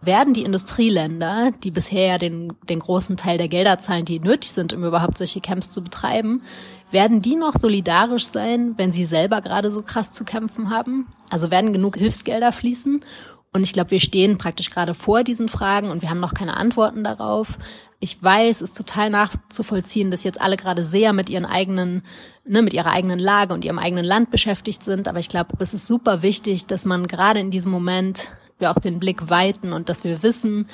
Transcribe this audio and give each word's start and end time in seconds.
werden 0.00 0.34
die 0.34 0.44
Industrieländer, 0.44 1.52
die 1.64 1.70
bisher 1.70 2.06
ja 2.06 2.18
den, 2.18 2.52
den 2.68 2.78
großen 2.78 3.16
Teil 3.16 3.38
der 3.38 3.48
Gelder 3.48 3.78
zahlen, 3.80 4.04
die 4.04 4.20
nötig 4.20 4.50
sind, 4.52 4.72
um 4.72 4.84
überhaupt 4.84 5.18
solche 5.18 5.40
Camps 5.40 5.70
zu 5.70 5.82
betreiben, 5.82 6.42
werden 6.90 7.20
die 7.20 7.36
noch 7.36 7.54
solidarisch 7.56 8.26
sein, 8.26 8.74
wenn 8.76 8.92
sie 8.92 9.04
selber 9.04 9.40
gerade 9.40 9.70
so 9.70 9.82
krass 9.82 10.12
zu 10.12 10.24
kämpfen 10.24 10.70
haben? 10.70 11.06
Also 11.30 11.50
werden 11.50 11.72
genug 11.72 11.96
Hilfsgelder 11.96 12.52
fließen? 12.52 13.04
Und 13.52 13.62
ich 13.62 13.72
glaube, 13.72 13.92
wir 13.92 14.00
stehen 14.00 14.38
praktisch 14.38 14.70
gerade 14.70 14.94
vor 14.94 15.24
diesen 15.24 15.48
Fragen 15.48 15.90
und 15.90 16.02
wir 16.02 16.10
haben 16.10 16.20
noch 16.20 16.34
keine 16.34 16.56
Antworten 16.56 17.02
darauf. 17.02 17.58
Ich 17.98 18.22
weiß, 18.22 18.56
es 18.60 18.70
ist 18.70 18.76
total 18.76 19.10
nachzuvollziehen, 19.10 20.10
dass 20.10 20.22
jetzt 20.22 20.40
alle 20.40 20.56
gerade 20.56 20.84
sehr 20.84 21.12
mit 21.12 21.30
ihren 21.30 21.46
eigenen, 21.46 22.02
ne, 22.44 22.62
mit 22.62 22.74
ihrer 22.74 22.92
eigenen 22.92 23.18
Lage 23.18 23.54
und 23.54 23.64
ihrem 23.64 23.78
eigenen 23.78 24.04
Land 24.04 24.30
beschäftigt 24.30 24.84
sind. 24.84 25.08
Aber 25.08 25.18
ich 25.18 25.28
glaube, 25.28 25.56
es 25.58 25.74
ist 25.74 25.86
super 25.86 26.22
wichtig, 26.22 26.66
dass 26.66 26.84
man 26.84 27.06
gerade 27.06 27.40
in 27.40 27.50
diesem 27.50 27.72
Moment 27.72 28.30
wir 28.58 28.70
auch 28.70 28.78
den 28.78 28.98
Blick 28.98 29.30
weiten 29.30 29.72
und 29.72 29.88
dass 29.88 30.04
wir 30.04 30.22
wissen, 30.22 30.68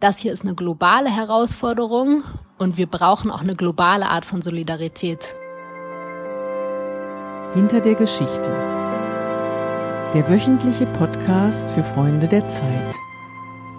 das 0.00 0.18
hier 0.18 0.32
ist 0.32 0.42
eine 0.42 0.54
globale 0.54 1.10
Herausforderung 1.10 2.24
und 2.58 2.76
wir 2.76 2.86
brauchen 2.86 3.30
auch 3.30 3.42
eine 3.42 3.54
globale 3.54 4.08
Art 4.08 4.24
von 4.24 4.42
Solidarität. 4.42 5.34
Hinter 7.54 7.80
der 7.80 7.94
Geschichte. 7.94 8.50
Der 10.14 10.30
wöchentliche 10.30 10.86
Podcast 10.86 11.68
für 11.70 11.82
Freunde 11.82 12.28
der 12.28 12.48
Zeit. 12.48 12.94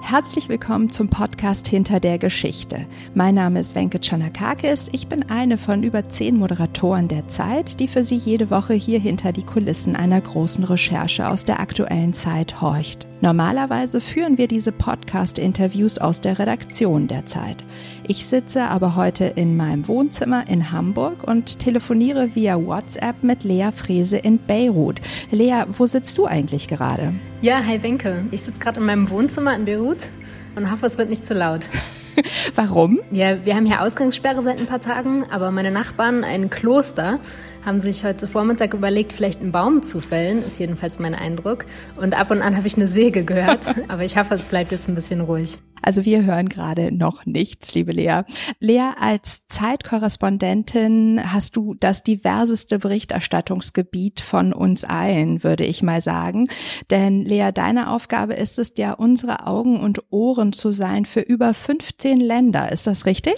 Herzlich 0.02 0.50
willkommen 0.50 0.90
zum 0.90 1.08
Podcast 1.08 1.66
Hinter 1.66 2.02
der 2.02 2.18
Geschichte. 2.18 2.88
Mein 3.14 3.36
Name 3.36 3.62
ist 3.62 3.74
Wenke 3.74 4.02
Chanakakis. 4.02 4.90
Ich 4.92 5.08
bin 5.08 5.30
eine 5.30 5.58
von 5.58 5.82
über 5.82 6.10
zehn 6.10 6.36
Moderatoren 6.36 7.08
der 7.08 7.30
Zeit, 7.30 7.80
die 7.80 7.88
für 7.88 8.04
Sie 8.04 8.18
jede 8.18 8.52
Woche 8.52 8.74
hier 8.74 9.00
hinter 9.00 9.32
die 9.32 9.46
Kulissen 9.46 9.96
einer 9.96 10.20
großen 10.20 10.66
Recherche 10.66 11.30
aus 11.30 11.46
der 11.46 11.62
aktuellen 11.62 12.14
Zeit 12.14 12.60
horcht. 12.60 13.08
Normalerweise 13.22 14.02
führen 14.02 14.38
wir 14.38 14.48
diese 14.48 14.74
Podcast-Interviews 14.74 15.98
aus 15.98 16.20
der 16.20 16.38
Redaktion 16.38 17.08
der 17.08 17.26
Zeit. 17.26 17.64
Ich 18.08 18.26
sitze 18.26 18.64
aber 18.64 18.96
heute 18.96 19.24
in 19.24 19.56
meinem 19.56 19.88
Wohnzimmer 19.88 20.48
in 20.50 20.72
Hamburg 20.72 21.24
und 21.24 21.60
telefoniere 21.60 22.36
via 22.36 22.58
WhatsApp 22.58 23.24
mit 23.24 23.44
Lea 23.44 23.70
Frese 23.74 24.18
in 24.18 24.38
Beirut. 24.38 25.00
Lea, 25.32 25.64
wo 25.78 25.86
sitzt 25.86 26.18
du 26.18 26.26
eigentlich 26.26 26.68
gerade? 26.68 27.14
Ja, 27.42 27.64
hi 27.66 27.82
Wenke. 27.82 28.26
Ich 28.32 28.44
sitze 28.44 28.60
gerade 28.60 28.82
in 28.82 28.86
meinem 28.86 29.10
Wohnzimmer 29.10 29.56
in 29.56 29.64
Beirut 29.64 30.10
und 30.56 30.70
hoffe, 30.70 30.86
es 30.86 30.98
wird 30.98 31.10
nicht 31.10 31.26
zu 31.26 31.34
laut. 31.34 31.68
Warum? 32.56 33.00
Ja, 33.12 33.46
wir 33.46 33.56
haben 33.56 33.66
hier 33.66 33.82
Ausgangssperre 33.82 34.42
seit 34.42 34.58
ein 34.58 34.66
paar 34.66 34.80
Tagen, 34.80 35.26
aber 35.30 35.52
meine 35.52 35.72
Nachbarn, 35.72 36.24
ein 36.24 36.50
Kloster, 36.50 37.20
haben 37.66 37.82
sich 37.82 38.04
heute 38.04 38.28
Vormittag 38.28 38.74
überlegt, 38.74 39.12
vielleicht 39.12 39.42
einen 39.42 39.52
Baum 39.52 39.84
zu 39.84 40.00
fällen, 40.00 40.44
ist 40.44 40.60
jedenfalls 40.60 41.00
mein 41.00 41.16
Eindruck. 41.16 41.66
Und 41.96 42.14
ab 42.14 42.30
und 42.32 42.42
an 42.42 42.56
habe 42.56 42.68
ich 42.68 42.76
eine 42.76 42.88
Säge 42.88 43.26
gehört, 43.26 43.66
aber 43.88 44.04
ich 44.04 44.18
hoffe, 44.18 44.36
es 44.36 44.46
bleibt 44.46 44.72
jetzt 44.72 44.88
ein 44.88 44.96
bisschen 44.96 45.22
ruhig. 45.22 45.58
Also 45.82 46.06
wir 46.06 46.24
hören 46.24 46.50
gerade 46.50 46.92
noch 46.92 47.26
nichts, 47.26 47.74
liebe 47.76 47.92
Lea. 47.92 48.22
Lea, 48.60 48.90
als 49.00 49.48
Zeitkorrespondentin 49.48 51.22
hast 51.32 51.56
du 51.56 51.76
das 51.80 52.04
diverseste 52.04 52.80
Berichterstattungsgebiet 52.80 54.22
von 54.22 54.54
uns 54.54 54.84
allen, 54.84 55.44
würde 55.44 55.66
ich 55.66 55.84
mal 55.84 56.02
sagen. 56.02 56.48
Denn 56.90 57.22
Lea, 57.22 57.52
deine 57.54 57.92
Aufgabe 57.92 58.34
ist 58.34 58.58
es 58.58 58.74
ja, 58.78 58.94
unsere 58.94 59.46
Augen 59.46 59.80
und 59.80 60.12
Ohren 60.12 60.54
zu 60.54 60.72
sein 60.72 61.06
für 61.06 61.22
über 61.22 61.54
15 61.54 62.20
Länder. 62.20 62.72
Ist 62.72 62.88
das 62.88 63.06
richtig? 63.06 63.36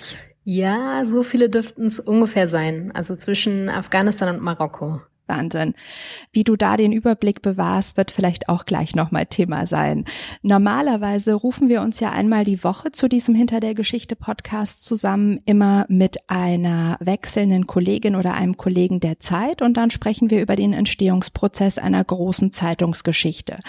Ja, 0.50 1.04
so 1.04 1.24
viele 1.24 1.50
dürften 1.50 1.88
es 1.88 2.00
ungefähr 2.00 2.48
sein. 2.48 2.94
Also 2.94 3.18
zwischen 3.18 3.68
Afghanistan 3.70 4.34
und 4.34 4.42
Marokko. 4.42 5.02
Wahnsinn. 5.28 5.74
Wie 6.32 6.44
du 6.44 6.56
da 6.56 6.78
den 6.78 6.92
Überblick 6.92 7.42
bewahrst, 7.42 7.98
wird 7.98 8.12
vielleicht 8.12 8.50
auch 8.50 8.66
gleich 8.66 8.96
nochmal 8.96 9.26
Thema 9.26 9.68
sein. 9.68 10.06
Normalerweise 10.42 11.34
rufen 11.34 11.70
wir 11.70 11.82
uns 11.82 12.00
ja 12.00 12.12
einmal 12.12 12.44
die 12.44 12.64
Woche 12.64 12.92
zu 12.92 13.08
diesem 13.08 13.36
Hinter 13.36 13.60
der 13.60 13.74
Geschichte 13.74 14.16
Podcast 14.16 14.84
zusammen, 14.84 15.40
immer 15.46 15.86
mit 15.90 16.30
einer 16.30 16.98
wechselnden 17.00 17.68
Kollegin 17.68 18.16
oder 18.16 18.34
einem 18.34 18.58
Kollegen 18.58 19.00
der 19.00 19.20
Zeit 19.20 19.62
und 19.62 19.78
dann 19.78 19.92
sprechen 19.92 20.30
wir 20.30 20.42
über 20.42 20.56
den 20.56 20.74
Entstehungsprozess 20.74 21.78
einer 21.78 22.04
großen 22.04 22.52
Zeitungsgeschichte. 22.52 23.60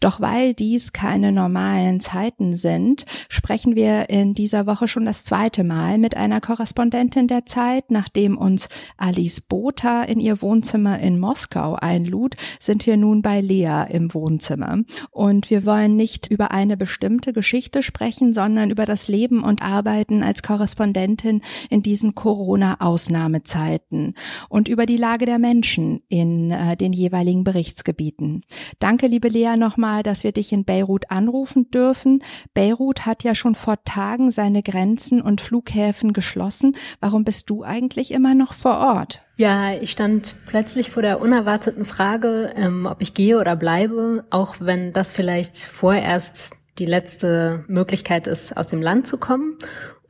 Doch 0.00 0.20
weil 0.20 0.54
dies 0.54 0.92
keine 0.92 1.32
normalen 1.32 2.00
Zeiten 2.00 2.54
sind, 2.54 3.04
sprechen 3.28 3.76
wir 3.76 4.10
in 4.10 4.34
dieser 4.34 4.66
Woche 4.66 4.88
schon 4.88 5.04
das 5.04 5.24
zweite 5.24 5.64
Mal 5.64 5.98
mit 5.98 6.16
einer 6.16 6.40
Korrespondentin 6.40 7.28
der 7.28 7.46
Zeit, 7.46 7.90
nachdem 7.90 8.36
uns 8.38 8.68
Alice 8.96 9.40
Botha 9.40 10.02
in 10.04 10.20
ihr 10.20 10.42
Wohnzimmer 10.42 11.00
in 11.02 11.18
Moskau 11.18 11.74
einlud, 11.74 12.36
sind 12.60 12.86
wir 12.86 12.96
nun 12.96 13.22
bei 13.22 13.40
Lea 13.40 13.84
im 13.90 14.14
Wohnzimmer. 14.14 14.78
Und 15.10 15.50
wir 15.50 15.66
wollen 15.66 15.96
nicht 15.96 16.28
über 16.28 16.52
eine 16.52 16.76
bestimmte 16.76 17.32
Geschichte 17.32 17.82
sprechen, 17.82 18.32
sondern 18.32 18.70
über 18.70 18.86
das 18.86 19.08
Leben 19.08 19.42
und 19.42 19.62
Arbeiten 19.62 20.22
als 20.22 20.42
Korrespondentin 20.42 21.42
in 21.68 21.82
diesen 21.82 22.14
Corona-Ausnahmezeiten 22.14 24.14
und 24.48 24.68
über 24.68 24.86
die 24.86 24.96
Lage 24.96 25.26
der 25.26 25.38
Menschen 25.38 26.02
in 26.08 26.50
äh, 26.50 26.76
den 26.76 26.92
jeweiligen 26.92 27.44
Berichtsgebieten. 27.44 28.42
Danke, 28.78 29.06
liebe 29.06 29.28
Lea, 29.28 29.56
nochmal, 29.56 30.02
dass 30.02 30.24
wir 30.24 30.32
dich 30.32 30.52
in 30.52 30.64
Beirut 30.64 31.10
anrufen 31.10 31.70
dürfen. 31.70 32.22
Beirut 32.54 33.06
hat 33.06 33.24
ja 33.24 33.34
schon 33.34 33.54
vor 33.54 33.82
Tagen 33.84 34.30
seine 34.30 34.62
Grenzen 34.62 35.20
und 35.20 35.40
Flughäfen 35.40 36.12
geschlossen. 36.12 36.76
Warum 37.00 37.24
bist 37.24 37.50
du 37.50 37.62
eigentlich 37.62 38.12
immer 38.12 38.34
noch 38.34 38.54
vor 38.54 38.78
Ort? 38.78 39.22
Ja, 39.36 39.74
ich 39.74 39.90
stand 39.90 40.36
plötzlich 40.46 40.90
vor 40.90 41.02
der 41.02 41.20
unerwarteten 41.20 41.84
Frage, 41.84 42.52
ähm, 42.54 42.86
ob 42.86 43.00
ich 43.00 43.14
gehe 43.14 43.38
oder 43.38 43.56
bleibe, 43.56 44.24
auch 44.30 44.56
wenn 44.60 44.92
das 44.92 45.12
vielleicht 45.12 45.58
vorerst 45.58 46.54
die 46.78 46.86
letzte 46.86 47.64
Möglichkeit 47.66 48.26
ist, 48.26 48.56
aus 48.56 48.66
dem 48.66 48.82
Land 48.82 49.06
zu 49.06 49.18
kommen. 49.18 49.56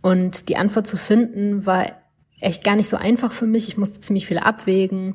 Und 0.00 0.49
die 0.49 0.56
Antwort 0.56 0.87
zu 0.87 0.97
finden 0.97 1.66
war 1.66 1.87
echt 2.41 2.65
gar 2.65 2.77
nicht 2.77 2.88
so 2.88 2.97
einfach 2.97 3.32
für 3.32 3.47
mich. 3.47 3.69
Ich 3.69 3.77
musste 3.77 4.00
ziemlich 4.00 4.27
viel 4.27 4.38
abwägen. 4.38 5.15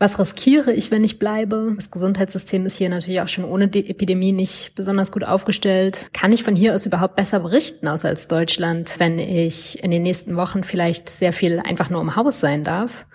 Was 0.00 0.20
riskiere 0.20 0.72
ich, 0.72 0.92
wenn 0.92 1.02
ich 1.02 1.18
bleibe? 1.18 1.72
Das 1.74 1.90
Gesundheitssystem 1.90 2.64
ist 2.66 2.76
hier 2.76 2.88
natürlich 2.88 3.20
auch 3.20 3.26
schon 3.26 3.44
ohne 3.44 3.66
die 3.66 3.90
Epidemie 3.90 4.30
nicht 4.30 4.76
besonders 4.76 5.10
gut 5.10 5.24
aufgestellt. 5.24 6.08
Kann 6.12 6.30
ich 6.30 6.44
von 6.44 6.54
hier 6.54 6.74
aus 6.74 6.86
überhaupt 6.86 7.16
besser 7.16 7.40
berichten, 7.40 7.88
außer 7.88 8.08
als 8.08 8.28
Deutschland, 8.28 8.94
wenn 8.98 9.18
ich 9.18 9.82
in 9.82 9.90
den 9.90 10.04
nächsten 10.04 10.36
Wochen 10.36 10.62
vielleicht 10.62 11.08
sehr 11.08 11.32
viel 11.32 11.58
einfach 11.58 11.90
nur 11.90 12.00
im 12.00 12.14
Haus 12.14 12.38
sein 12.38 12.62
darf? 12.62 13.06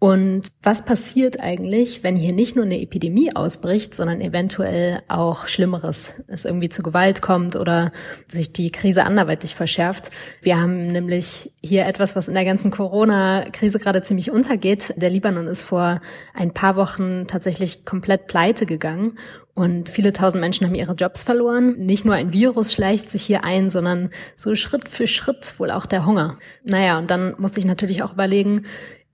Und 0.00 0.48
was 0.62 0.86
passiert 0.86 1.40
eigentlich, 1.40 2.02
wenn 2.02 2.16
hier 2.16 2.32
nicht 2.32 2.56
nur 2.56 2.64
eine 2.64 2.80
Epidemie 2.80 3.36
ausbricht, 3.36 3.94
sondern 3.94 4.22
eventuell 4.22 5.02
auch 5.08 5.46
Schlimmeres, 5.46 6.22
es 6.26 6.46
irgendwie 6.46 6.70
zu 6.70 6.82
Gewalt 6.82 7.20
kommt 7.20 7.54
oder 7.54 7.92
sich 8.26 8.54
die 8.54 8.72
Krise 8.72 9.04
anderweitig 9.04 9.54
verschärft? 9.54 10.08
Wir 10.40 10.58
haben 10.58 10.86
nämlich 10.86 11.52
hier 11.62 11.84
etwas, 11.84 12.16
was 12.16 12.28
in 12.28 12.34
der 12.34 12.46
ganzen 12.46 12.70
Corona-Krise 12.70 13.78
gerade 13.78 14.02
ziemlich 14.02 14.30
untergeht. 14.30 14.94
Der 14.96 15.10
Libanon 15.10 15.46
ist 15.46 15.64
vor 15.64 16.00
ein 16.32 16.54
paar 16.54 16.76
Wochen 16.76 17.26
tatsächlich 17.26 17.84
komplett 17.84 18.26
pleite 18.26 18.64
gegangen 18.64 19.18
und 19.52 19.90
viele 19.90 20.14
tausend 20.14 20.40
Menschen 20.40 20.66
haben 20.66 20.74
ihre 20.74 20.94
Jobs 20.94 21.24
verloren. 21.24 21.76
Nicht 21.76 22.06
nur 22.06 22.14
ein 22.14 22.32
Virus 22.32 22.72
schleicht 22.72 23.10
sich 23.10 23.22
hier 23.24 23.44
ein, 23.44 23.68
sondern 23.68 24.08
so 24.34 24.54
Schritt 24.54 24.88
für 24.88 25.06
Schritt 25.06 25.58
wohl 25.58 25.70
auch 25.70 25.84
der 25.84 26.06
Hunger. 26.06 26.38
Naja, 26.64 26.98
und 26.98 27.10
dann 27.10 27.34
musste 27.36 27.60
ich 27.60 27.66
natürlich 27.66 28.02
auch 28.02 28.14
überlegen, 28.14 28.64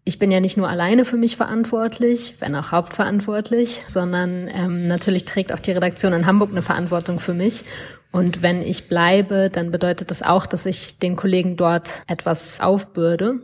ich 0.09 0.21
bin 0.21 0.31
ja 0.31 0.39
nicht 0.39 0.57
nur 0.57 0.69
alleine 0.69 1.05
für 1.05 1.17
mich 1.17 1.37
verantwortlich, 1.37 2.37
wenn 2.39 2.55
auch 2.55 2.71
hauptverantwortlich, 2.71 3.83
sondern 3.89 4.49
ähm, 4.55 4.87
natürlich 4.87 5.25
trägt 5.25 5.53
auch 5.53 5.59
die 5.59 5.73
Redaktion 5.73 6.13
in 6.13 6.27
Hamburg 6.27 6.53
eine 6.53 6.63
Verantwortung 6.63 7.19
für 7.19 7.35
mich. 7.35 7.65
Und 8.13 8.41
wenn 8.41 8.63
ich 8.63 8.87
bleibe, 8.87 9.51
dann 9.51 9.73
bedeutet 9.73 10.13
das 10.13 10.23
auch, 10.23 10.47
dass 10.47 10.65
ich 10.65 11.01
den 11.01 11.17
Kollegen 11.17 11.57
dort 11.57 12.03
etwas 12.07 12.61
aufbürde. 12.61 13.41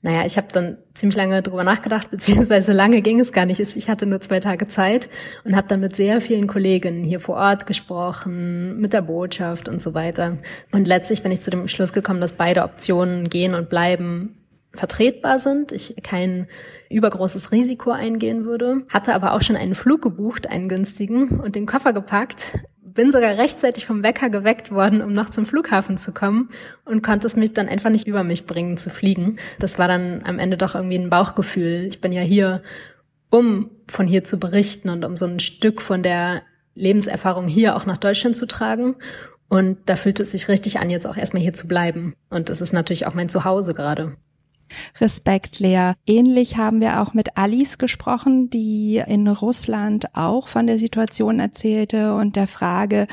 Naja, 0.00 0.24
ich 0.24 0.38
habe 0.38 0.48
dann 0.50 0.78
ziemlich 0.94 1.18
lange 1.18 1.42
drüber 1.42 1.64
nachgedacht, 1.64 2.10
beziehungsweise 2.10 2.72
lange 2.72 3.02
ging 3.02 3.20
es 3.20 3.30
gar 3.30 3.44
nicht. 3.44 3.60
Ich 3.60 3.88
hatte 3.90 4.06
nur 4.06 4.22
zwei 4.22 4.40
Tage 4.40 4.68
Zeit 4.68 5.10
und 5.44 5.54
habe 5.54 5.68
dann 5.68 5.80
mit 5.80 5.96
sehr 5.96 6.22
vielen 6.22 6.46
Kolleginnen 6.46 7.04
hier 7.04 7.20
vor 7.20 7.36
Ort 7.36 7.66
gesprochen, 7.66 8.80
mit 8.80 8.94
der 8.94 9.02
Botschaft 9.02 9.68
und 9.68 9.82
so 9.82 9.92
weiter. 9.92 10.38
Und 10.72 10.88
letztlich 10.88 11.22
bin 11.22 11.30
ich 11.30 11.42
zu 11.42 11.50
dem 11.50 11.68
Schluss 11.68 11.92
gekommen, 11.92 12.22
dass 12.22 12.32
beide 12.32 12.62
Optionen 12.62 13.28
gehen 13.28 13.54
und 13.54 13.68
bleiben 13.68 14.34
vertretbar 14.76 15.38
sind, 15.38 15.72
ich 15.72 15.96
kein 16.02 16.46
übergroßes 16.90 17.52
Risiko 17.52 17.90
eingehen 17.90 18.44
würde, 18.44 18.84
hatte 18.92 19.14
aber 19.14 19.32
auch 19.32 19.42
schon 19.42 19.56
einen 19.56 19.74
Flug 19.74 20.02
gebucht, 20.02 20.48
einen 20.48 20.68
günstigen 20.68 21.40
und 21.40 21.56
den 21.56 21.66
Koffer 21.66 21.92
gepackt, 21.92 22.58
bin 22.96 23.12
sogar 23.12 23.36
rechtzeitig 23.36 23.86
vom 23.86 24.02
Wecker 24.02 24.30
geweckt 24.30 24.72
worden, 24.72 25.02
um 25.02 25.12
noch 25.12 25.30
zum 25.30 25.46
Flughafen 25.46 25.98
zu 25.98 26.12
kommen 26.12 26.48
und 26.84 27.02
konnte 27.02 27.26
es 27.26 27.36
mich 27.36 27.52
dann 27.52 27.68
einfach 27.68 27.90
nicht 27.90 28.08
über 28.08 28.24
mich 28.24 28.46
bringen 28.46 28.76
zu 28.78 28.90
fliegen. 28.90 29.38
Das 29.60 29.78
war 29.78 29.86
dann 29.86 30.22
am 30.24 30.38
Ende 30.38 30.56
doch 30.56 30.74
irgendwie 30.74 30.98
ein 30.98 31.10
Bauchgefühl. 31.10 31.84
Ich 31.86 32.00
bin 32.00 32.12
ja 32.12 32.22
hier, 32.22 32.62
um 33.30 33.70
von 33.86 34.06
hier 34.06 34.24
zu 34.24 34.38
berichten 34.38 34.88
und 34.88 35.04
um 35.04 35.16
so 35.16 35.26
ein 35.26 35.40
Stück 35.40 35.82
von 35.82 36.02
der 36.02 36.42
Lebenserfahrung 36.74 37.46
hier 37.46 37.76
auch 37.76 37.86
nach 37.86 37.98
Deutschland 37.98 38.36
zu 38.36 38.46
tragen. 38.46 38.96
Und 39.48 39.78
da 39.86 39.96
fühlt 39.96 40.18
es 40.18 40.32
sich 40.32 40.48
richtig 40.48 40.80
an, 40.80 40.90
jetzt 40.90 41.06
auch 41.06 41.16
erstmal 41.16 41.42
hier 41.42 41.52
zu 41.52 41.68
bleiben. 41.68 42.14
Und 42.30 42.48
das 42.48 42.60
ist 42.60 42.72
natürlich 42.72 43.06
auch 43.06 43.14
mein 43.14 43.28
Zuhause 43.28 43.74
gerade. 43.74 44.16
Respekt, 45.00 45.60
Lea. 45.60 45.92
Ähnlich 46.06 46.56
haben 46.56 46.80
wir 46.80 47.00
auch 47.00 47.14
mit 47.14 47.36
Alice 47.36 47.78
gesprochen, 47.78 48.50
die 48.50 49.02
in 49.06 49.28
Russland 49.28 50.14
auch 50.14 50.48
von 50.48 50.66
der 50.66 50.78
Situation 50.78 51.38
erzählte 51.40 52.14
und 52.14 52.36
der 52.36 52.46
Frage, 52.46 53.06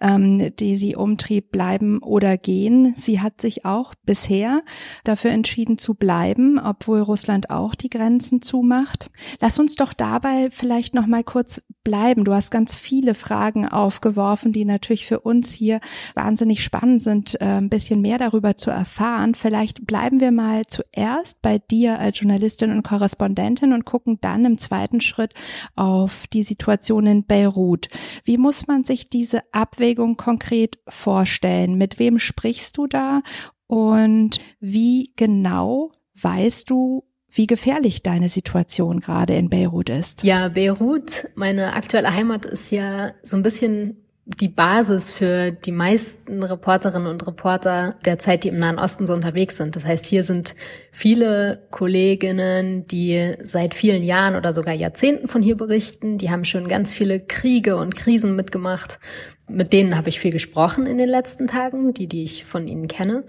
ähm, 0.00 0.54
die 0.56 0.76
sie 0.76 0.96
umtrieb, 0.96 1.50
bleiben 1.50 1.98
oder 1.98 2.36
gehen. 2.36 2.94
Sie 2.96 3.20
hat 3.20 3.40
sich 3.40 3.64
auch 3.64 3.94
bisher 4.04 4.62
dafür 5.04 5.30
entschieden 5.30 5.78
zu 5.78 5.94
bleiben, 5.94 6.58
obwohl 6.58 7.00
Russland 7.00 7.50
auch 7.50 7.74
die 7.74 7.90
Grenzen 7.90 8.42
zumacht. 8.42 9.10
Lass 9.40 9.58
uns 9.58 9.76
doch 9.76 9.92
dabei 9.92 10.48
vielleicht 10.50 10.94
noch 10.94 11.06
mal 11.06 11.24
kurz 11.24 11.62
bleiben. 11.84 12.24
Du 12.24 12.34
hast 12.34 12.50
ganz 12.50 12.74
viele 12.74 13.14
Fragen 13.14 13.66
aufgeworfen, 13.66 14.52
die 14.52 14.64
natürlich 14.64 15.06
für 15.06 15.20
uns 15.20 15.52
hier 15.52 15.80
wahnsinnig 16.14 16.62
spannend 16.62 17.02
sind, 17.02 17.40
äh, 17.40 17.44
ein 17.44 17.70
bisschen 17.70 18.02
mehr 18.02 18.18
darüber 18.18 18.56
zu 18.56 18.70
erfahren. 18.70 19.34
Vielleicht 19.34 19.86
bleiben 19.86 20.20
wir 20.20 20.30
mal 20.30 20.66
zuerst 20.98 21.42
bei 21.42 21.58
dir 21.58 22.00
als 22.00 22.18
Journalistin 22.18 22.72
und 22.72 22.82
Korrespondentin 22.82 23.72
und 23.72 23.84
gucken 23.84 24.18
dann 24.20 24.44
im 24.44 24.58
zweiten 24.58 25.00
Schritt 25.00 25.32
auf 25.76 26.26
die 26.26 26.42
Situation 26.42 27.06
in 27.06 27.24
Beirut. 27.24 27.88
Wie 28.24 28.36
muss 28.36 28.66
man 28.66 28.84
sich 28.84 29.08
diese 29.08 29.42
Abwägung 29.52 30.16
konkret 30.16 30.78
vorstellen? 30.88 31.76
Mit 31.76 32.00
wem 32.00 32.18
sprichst 32.18 32.76
du 32.76 32.88
da? 32.88 33.22
Und 33.68 34.40
wie 34.58 35.12
genau 35.14 35.92
weißt 36.20 36.68
du, 36.68 37.04
wie 37.30 37.46
gefährlich 37.46 38.02
deine 38.02 38.28
Situation 38.28 38.98
gerade 38.98 39.36
in 39.36 39.50
Beirut 39.50 39.90
ist. 39.90 40.24
Ja, 40.24 40.48
Beirut, 40.48 41.28
meine 41.36 41.74
aktuelle 41.74 42.12
Heimat 42.12 42.44
ist 42.46 42.72
ja 42.72 43.12
so 43.22 43.36
ein 43.36 43.42
bisschen 43.42 44.07
die 44.28 44.48
Basis 44.48 45.10
für 45.10 45.52
die 45.52 45.72
meisten 45.72 46.42
Reporterinnen 46.42 47.08
und 47.08 47.26
Reporter 47.26 47.96
der 48.04 48.18
Zeit, 48.18 48.44
die 48.44 48.48
im 48.48 48.58
Nahen 48.58 48.78
Osten 48.78 49.06
so 49.06 49.14
unterwegs 49.14 49.56
sind. 49.56 49.74
Das 49.74 49.86
heißt, 49.86 50.04
hier 50.04 50.22
sind 50.22 50.54
viele 50.92 51.66
Kolleginnen, 51.70 52.86
die 52.86 53.34
seit 53.42 53.72
vielen 53.72 54.02
Jahren 54.02 54.36
oder 54.36 54.52
sogar 54.52 54.74
Jahrzehnten 54.74 55.28
von 55.28 55.40
hier 55.40 55.56
berichten. 55.56 56.18
Die 56.18 56.30
haben 56.30 56.44
schon 56.44 56.68
ganz 56.68 56.92
viele 56.92 57.20
Kriege 57.20 57.76
und 57.76 57.96
Krisen 57.96 58.36
mitgemacht. 58.36 59.00
Mit 59.48 59.72
denen 59.72 59.96
habe 59.96 60.10
ich 60.10 60.20
viel 60.20 60.32
gesprochen 60.32 60.86
in 60.86 60.98
den 60.98 61.08
letzten 61.08 61.46
Tagen, 61.46 61.94
die, 61.94 62.06
die 62.06 62.22
ich 62.22 62.44
von 62.44 62.68
ihnen 62.68 62.86
kenne. 62.86 63.24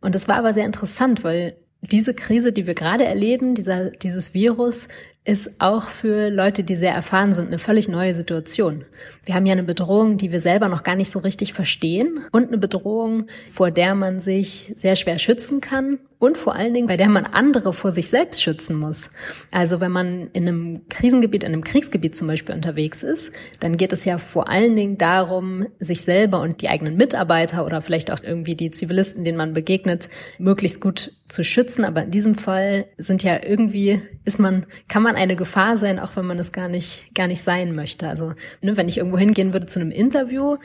Und 0.00 0.14
das 0.14 0.28
war 0.28 0.36
aber 0.36 0.54
sehr 0.54 0.66
interessant, 0.66 1.24
weil 1.24 1.56
diese 1.80 2.14
Krise, 2.14 2.52
die 2.52 2.68
wir 2.68 2.74
gerade 2.74 3.04
erleben, 3.04 3.56
dieser, 3.56 3.90
dieses 3.90 4.34
Virus, 4.34 4.88
ist 5.24 5.58
auch 5.58 5.88
für 5.88 6.28
Leute, 6.28 6.64
die 6.64 6.76
sehr 6.76 6.92
erfahren 6.92 7.32
sind, 7.32 7.46
eine 7.46 7.58
völlig 7.58 7.88
neue 7.88 8.14
Situation. 8.14 8.84
Wir 9.24 9.34
haben 9.34 9.46
ja 9.46 9.52
eine 9.52 9.62
Bedrohung, 9.62 10.18
die 10.18 10.30
wir 10.30 10.40
selber 10.40 10.68
noch 10.68 10.82
gar 10.82 10.96
nicht 10.96 11.10
so 11.10 11.18
richtig 11.18 11.54
verstehen 11.54 12.20
und 12.30 12.48
eine 12.48 12.58
Bedrohung, 12.58 13.26
vor 13.48 13.70
der 13.70 13.94
man 13.94 14.20
sich 14.20 14.74
sehr 14.76 14.96
schwer 14.96 15.18
schützen 15.18 15.62
kann 15.62 15.98
und 16.18 16.36
vor 16.36 16.54
allen 16.54 16.74
Dingen, 16.74 16.88
bei 16.88 16.98
der 16.98 17.08
man 17.08 17.24
andere 17.24 17.72
vor 17.72 17.90
sich 17.90 18.08
selbst 18.08 18.42
schützen 18.42 18.76
muss. 18.76 19.08
Also 19.50 19.80
wenn 19.80 19.92
man 19.92 20.28
in 20.34 20.46
einem 20.46 20.82
Krisengebiet, 20.90 21.42
in 21.42 21.54
einem 21.54 21.64
Kriegsgebiet 21.64 22.14
zum 22.14 22.28
Beispiel 22.28 22.54
unterwegs 22.54 23.02
ist, 23.02 23.32
dann 23.60 23.78
geht 23.78 23.94
es 23.94 24.04
ja 24.04 24.18
vor 24.18 24.48
allen 24.50 24.76
Dingen 24.76 24.98
darum, 24.98 25.66
sich 25.80 26.02
selber 26.02 26.40
und 26.40 26.60
die 26.60 26.68
eigenen 26.68 26.96
Mitarbeiter 26.96 27.64
oder 27.64 27.80
vielleicht 27.80 28.10
auch 28.10 28.22
irgendwie 28.22 28.56
die 28.56 28.70
Zivilisten, 28.70 29.24
denen 29.24 29.38
man 29.38 29.54
begegnet, 29.54 30.10
möglichst 30.38 30.82
gut 30.82 31.12
zu 31.34 31.44
schützen. 31.44 31.84
Aber 31.84 32.04
in 32.04 32.10
diesem 32.10 32.34
Fall 32.34 32.86
sind 32.96 33.22
ja 33.22 33.42
irgendwie, 33.42 34.00
ist 34.24 34.38
man, 34.38 34.66
kann 34.88 35.02
man 35.02 35.16
eine 35.16 35.36
Gefahr 35.36 35.76
sein, 35.76 35.98
auch 35.98 36.16
wenn 36.16 36.26
man 36.26 36.38
es 36.38 36.52
gar 36.52 36.68
nicht, 36.68 37.14
gar 37.14 37.26
nicht 37.26 37.42
sein 37.42 37.74
möchte. 37.74 38.08
Also, 38.08 38.32
ne, 38.62 38.76
wenn 38.76 38.88
ich 38.88 38.98
irgendwo 38.98 39.18
hingehen 39.18 39.52
würde 39.52 39.66
zu 39.66 39.80
einem 39.80 39.90
Interview, 39.90 40.56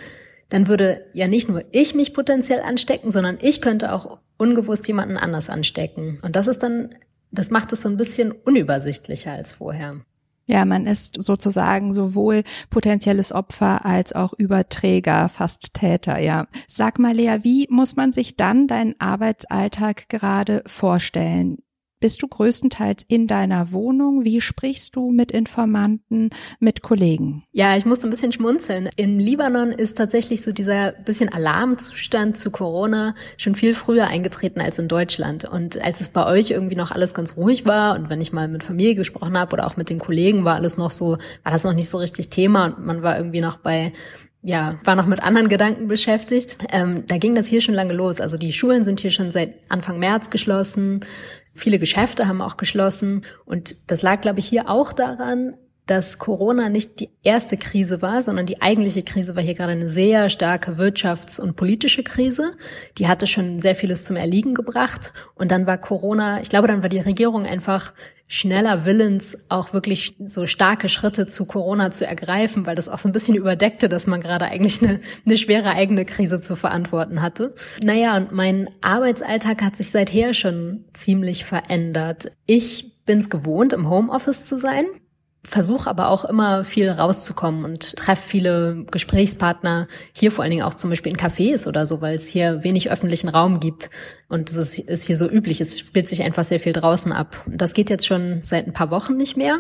dann 0.50 0.68
würde 0.68 1.06
ja 1.14 1.28
nicht 1.28 1.50
nur 1.50 1.64
ich 1.72 1.94
mich 1.94 2.14
potenziell 2.14 2.62
anstecken, 2.62 3.12
sondern 3.12 3.38
ich 3.42 3.62
könnte 3.62 3.92
auch 3.92 4.20
ungewusst 4.38 4.88
jemanden 4.88 5.18
anders 5.18 5.50
anstecken. 5.50 6.20
Und 6.22 6.36
das 6.36 6.48
ist 6.48 6.64
dann, 6.64 6.96
das 7.32 7.52
macht 7.52 7.72
es 7.74 7.82
so 7.82 7.90
ein 7.90 7.98
bisschen 7.98 8.32
unübersichtlicher 8.32 9.32
als 9.32 9.52
vorher. 9.54 10.02
Ja, 10.50 10.66
man 10.66 10.88
ist 10.88 11.22
sozusagen 11.22 11.94
sowohl 11.94 12.42
potenzielles 12.72 13.32
Opfer 13.32 13.86
als 13.86 14.14
auch 14.14 14.34
Überträger, 14.34 15.30
fast 15.30 15.76
Täter, 15.76 16.18
ja. 16.18 16.48
Sag 16.68 16.98
mal, 16.98 17.14
Lea, 17.14 17.38
wie 17.44 17.68
muss 17.70 17.96
man 17.96 18.12
sich 18.12 18.36
dann 18.36 18.66
deinen 18.66 18.96
Arbeitsalltag 19.00 20.10
gerade 20.10 20.64
vorstellen? 20.66 21.60
Bist 22.02 22.22
du 22.22 22.30
größtenteils 22.30 23.04
in 23.10 23.28
deiner 23.28 23.74
Wohnung? 23.74 24.24
Wie 24.24 24.40
sprichst 24.40 24.96
du 24.96 25.12
mit 25.12 25.34
Informanten, 25.34 26.30
mit 26.62 26.82
Kollegen? 26.82 27.44
Ja, 27.52 27.76
ich 27.76 27.86
musste 27.86 28.08
ein 28.08 28.10
bisschen 28.10 28.32
schmunzeln. 28.32 28.90
Im 28.96 29.20
Libanon 29.20 29.74
ist 29.74 29.98
tatsächlich 29.98 30.42
so 30.42 30.54
dieser 30.54 30.94
bisschen 30.94 31.28
Alarmzustand 31.28 32.38
zu 32.38 32.52
Corona 32.52 33.16
schon 33.36 33.56
viel 33.56 33.74
früher 33.74 34.08
eingetreten 34.08 34.62
als 34.62 34.80
in 34.80 34.88
Deutschland. 34.88 35.44
Und 35.44 35.82
als 35.84 36.00
es 36.00 36.08
bei 36.08 36.26
euch 36.26 36.52
irgendwie 36.52 36.78
noch 36.78 36.92
alles 36.92 37.14
ganz 37.14 37.36
ruhig 37.36 37.66
war 37.66 38.00
und 38.00 38.10
wenn 38.10 38.22
ich 38.22 38.32
mal 38.32 38.48
mit 38.48 38.64
Familie 38.64 38.96
gesprochen 38.96 39.38
habe 39.38 39.52
oder 39.52 39.68
auch 39.68 39.76
mit 39.76 39.90
den 39.90 40.00
Kollegen, 40.00 40.46
war 40.46 40.56
alles 40.56 40.78
noch 40.78 40.92
so, 40.92 41.18
war 41.44 41.52
das 41.52 41.66
noch 41.66 41.74
nicht 41.74 41.90
so 41.90 41.98
richtig 41.98 42.30
Thema 42.30 42.68
und 42.68 42.86
man 42.86 43.04
war 43.04 43.18
irgendwie 43.18 43.42
noch 43.42 43.58
bei 43.58 43.92
ja, 44.42 44.80
war 44.86 44.96
noch 44.96 45.06
mit 45.06 45.22
anderen 45.22 45.50
Gedanken 45.50 45.88
beschäftigt. 45.88 46.58
Ähm, 46.72 47.04
da 47.08 47.18
ging 47.18 47.36
das 47.36 47.48
hier 47.48 47.60
schon 47.60 47.76
lange 47.76 47.94
los. 47.94 48.22
Also 48.22 48.38
die 48.38 48.54
Schulen 48.54 48.86
sind 48.86 49.02
hier 49.02 49.12
schon 49.12 49.32
seit 49.32 49.56
Anfang 49.68 50.00
März 50.00 50.30
geschlossen. 50.30 51.02
Viele 51.56 51.80
Geschäfte 51.80 52.28
haben 52.28 52.42
auch 52.42 52.58
geschlossen. 52.58 53.26
Und 53.46 53.76
das 53.88 54.02
lag, 54.02 54.22
glaube 54.22 54.40
ich, 54.40 54.48
hier 54.48 54.70
auch 54.70 54.94
daran, 54.94 55.56
dass 55.90 56.20
Corona 56.20 56.70
nicht 56.70 57.00
die 57.00 57.10
erste 57.24 57.58
Krise 57.58 58.04
war, 58.04 58.22
sondern 58.22 58.46
die 58.46 58.62
eigentliche 58.62 59.02
Krise 59.02 59.36
war 59.36 59.42
hier 59.42 59.56
gerade 59.56 59.72
eine 59.72 59.90
sehr 59.90 60.30
starke 60.30 60.74
wirtschafts- 60.74 61.42
und 61.42 61.56
politische 61.56 62.04
Krise. 62.04 62.56
Die 63.00 63.08
hatte 63.08 63.26
schon 63.26 63.60
sehr 63.60 63.74
vieles 63.74 64.06
zum 64.06 64.16
Erliegen 64.16 64.54
gebracht. 64.54 65.14
Und 65.34 65.50
dann 65.50 65.66
war 65.66 65.80
Corona, 65.80 66.42
ich 66.42 66.50
glaube, 66.50 66.68
dann 66.68 66.84
war 66.84 66.90
die 66.90 67.00
Regierung 67.00 67.48
einfach 67.48 67.94
schneller 68.30 68.86
willens, 68.86 69.38
auch 69.50 69.74
wirklich 69.74 70.16
so 70.26 70.46
starke 70.46 70.88
Schritte 70.88 71.26
zu 71.26 71.46
Corona 71.46 71.92
zu 71.92 72.06
ergreifen, 72.06 72.66
weil 72.68 72.76
das 72.76 72.88
auch 72.88 73.00
so 73.00 73.10
ein 73.10 73.12
bisschen 73.12 73.36
überdeckte, 73.36 73.90
dass 73.90 74.08
man 74.08 74.22
gerade 74.22 74.46
eigentlich 74.46 74.82
eine, 74.82 75.02
eine 75.26 75.36
schwere 75.36 75.72
eigene 75.72 76.06
Krise 76.06 76.40
zu 76.40 76.56
verantworten 76.56 77.22
hatte. 77.24 77.56
Naja, 77.84 78.16
und 78.16 78.32
mein 78.32 78.70
Arbeitsalltag 78.82 79.64
hat 79.64 79.76
sich 79.76 79.90
seither 79.90 80.36
schon 80.36 80.86
ziemlich 80.94 81.44
verändert. 81.44 82.32
Ich 82.46 83.04
bin 83.06 83.20
es 83.20 83.32
gewohnt, 83.32 83.74
im 83.74 83.90
Homeoffice 83.90 84.46
zu 84.46 84.58
sein 84.58 84.86
versuche 85.44 85.90
aber 85.90 86.10
auch 86.10 86.26
immer 86.26 86.64
viel 86.64 86.90
rauszukommen 86.90 87.64
und 87.64 87.96
treffe 87.96 88.28
viele 88.28 88.86
Gesprächspartner, 88.92 89.88
hier 90.14 90.32
vor 90.32 90.44
allen 90.44 90.52
Dingen 90.52 90.64
auch 90.64 90.74
zum 90.74 90.90
Beispiel 90.90 91.12
in 91.12 91.18
Cafés 91.18 91.68
oder 91.68 91.88
so, 91.88 92.02
weil 92.02 92.16
es 92.16 92.28
hier 92.28 92.64
wenig 92.64 92.92
öffentlichen 92.92 93.30
Raum 93.30 93.60
gibt. 93.60 93.90
Und 94.28 94.50
das 94.50 94.78
ist, 94.78 95.06
hier 95.06 95.18
so 95.18 95.30
üblich. 95.30 95.62
Es 95.62 95.80
spielt 95.80 96.08
sich 96.10 96.24
einfach 96.24 96.44
sehr 96.44 96.60
viel 96.60 96.74
draußen 96.74 97.12
ab. 97.12 97.44
Das 97.48 97.74
geht 97.74 97.90
jetzt 97.90 98.06
schon 98.06 98.42
seit 98.44 98.68
ein 98.68 98.74
paar 98.74 98.92
Wochen 98.92 99.16
nicht 99.18 99.38
mehr 99.38 99.60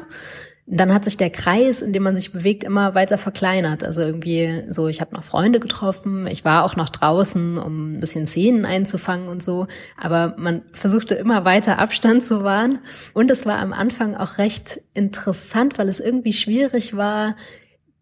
dann 0.71 0.93
hat 0.93 1.03
sich 1.03 1.17
der 1.17 1.31
Kreis, 1.31 1.81
in 1.81 1.93
dem 1.93 2.03
man 2.03 2.15
sich 2.15 2.31
bewegt, 2.31 2.63
immer 2.63 2.93
weiter 2.93 3.17
verkleinert. 3.17 3.83
Also 3.83 4.01
irgendwie 4.01 4.65
so, 4.69 4.87
ich 4.87 5.01
habe 5.01 5.15
noch 5.15 5.23
Freunde 5.23 5.59
getroffen, 5.59 6.27
ich 6.27 6.45
war 6.45 6.63
auch 6.63 6.75
noch 6.75 6.89
draußen, 6.89 7.57
um 7.57 7.93
ein 7.93 7.99
bisschen 7.99 8.27
Szenen 8.27 8.65
einzufangen 8.65 9.29
und 9.29 9.41
so, 9.41 9.65
aber 9.97 10.35
man 10.37 10.61
versuchte 10.73 11.15
immer 11.15 11.43
weiter 11.43 11.79
Abstand 11.79 12.23
zu 12.23 12.43
wahren. 12.43 12.79
Und 13.13 13.31
es 13.31 13.47
war 13.47 13.57
am 13.57 13.73
Anfang 13.73 14.15
auch 14.15 14.37
recht 14.37 14.79
interessant, 14.93 15.79
weil 15.79 15.89
es 15.89 15.99
irgendwie 15.99 16.33
schwierig 16.33 16.95
war, 16.95 17.35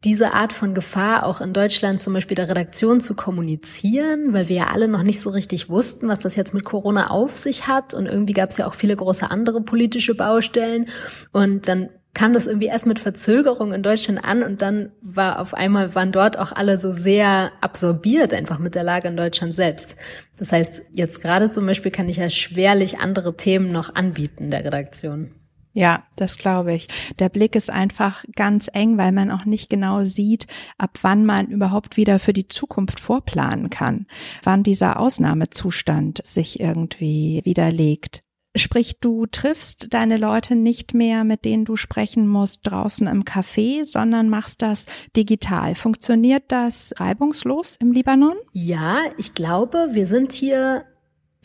diese 0.03 0.34
Art 0.34 0.53
von 0.53 0.74
Gefahr 0.74 1.25
auch 1.25 1.42
in 1.42 1.53
Deutschland 1.53 2.03
zum 2.03 2.13
Beispiel 2.13 2.36
der 2.36 2.50
Redaktion 2.50 3.01
zu 3.01 3.15
kommunizieren, 3.15 4.32
weil 4.34 4.48
wir 4.48 4.58
ja 4.58 4.68
alle 4.68 4.88
noch 4.88 5.03
nicht 5.03 5.22
so 5.22 5.30
richtig 5.32 5.70
wussten, 5.70 6.08
was 6.08 6.20
das 6.20 6.36
jetzt 6.36 6.53
mit 6.53 6.65
Corona 6.65 7.10
auf 7.10 7.36
sich 7.36 7.68
hat. 7.68 7.94
Und 7.94 8.06
irgendwie 8.06 8.34
gab 8.34 8.51
es 8.51 8.58
ja 8.58 8.68
auch 8.68 8.75
viele 8.75 8.96
große 8.96 9.32
andere 9.32 9.62
politische 9.62 10.13
Baustellen. 10.13 10.88
Und 11.32 11.68
dann 11.68 11.89
kam 12.18 12.34
das 12.34 12.48
irgendwie 12.48 12.66
erst 12.66 12.88
mit 12.88 12.98
Verzögerung 12.98 13.74
in 13.74 13.84
Deutschland 13.84 14.26
an 14.26 14.42
und 14.42 14.64
dann 14.64 14.92
war 15.02 15.40
auf 15.40 15.54
einmal, 15.54 15.94
waren 15.94 16.12
dort 16.12 16.40
auch 16.40 16.52
alle 16.52 16.80
so 16.80 16.92
sehr 16.92 17.52
absorbiert 17.62 18.34
einfach 18.34 18.58
mit 18.58 18.74
der 18.74 18.82
Lage 18.82 19.08
in 19.08 19.16
Deutschland 19.16 19.54
selbst. 19.54 19.96
Das 20.36 20.52
heißt, 20.52 20.82
jetzt 20.94 21.22
gerade 21.22 21.52
zum 21.52 21.68
Beispiel 21.68 21.92
kann 21.92 22.10
ich 22.10 22.18
ja 22.18 22.32
schwerlich 22.32 22.98
andere 22.98 23.38
Themen 23.38 23.72
noch 23.72 23.94
anbieten 23.94 24.50
der 24.50 24.66
Redaktion. 24.66 25.30
Ja, 25.76 26.06
das 26.16 26.40
glaube 26.40 26.74
ich. 26.74 26.88
Der 27.20 27.30
Blick 27.30 27.56
ist 27.56 27.70
einfach 27.70 28.26
ganz 28.36 28.68
eng, 28.74 28.98
weil 28.98 29.12
man 29.12 29.30
auch 29.30 29.46
nicht 29.46 29.70
genau 29.70 30.02
sieht, 30.02 30.48
ab 30.80 30.98
wann 31.04 31.24
man 31.24 31.46
überhaupt 31.50 31.98
wieder 31.98 32.18
für 32.18 32.34
die 32.34 32.48
Zukunft 32.48 33.00
vorplanen 33.00 33.70
kann, 33.70 34.08
wann 34.42 34.64
dieser 34.64 35.00
Ausnahmezustand 35.00 36.22
sich 36.26 36.60
irgendwie 36.60 37.42
widerlegt. 37.44 38.24
Sprich, 38.58 39.00
du 39.00 39.26
triffst 39.26 39.94
deine 39.94 40.18
Leute 40.18 40.56
nicht 40.56 40.94
mehr, 40.94 41.24
mit 41.24 41.46
denen 41.46 41.66
du 41.66 41.76
sprechen 41.76 42.28
musst, 42.28 42.62
draußen 42.64 43.08
im 43.08 43.24
Café, 43.24 43.86
sondern 43.86 44.30
machst 44.30 44.62
das 44.62 44.86
digital. 45.16 45.76
Funktioniert 45.76 46.44
das 46.48 46.94
reibungslos 46.98 47.78
im 47.80 47.92
Libanon? 47.92 48.36
Ja, 48.54 49.00
ich 49.18 49.34
glaube, 49.34 49.90
wir 49.92 50.08
sind 50.08 50.32
hier 50.32 50.86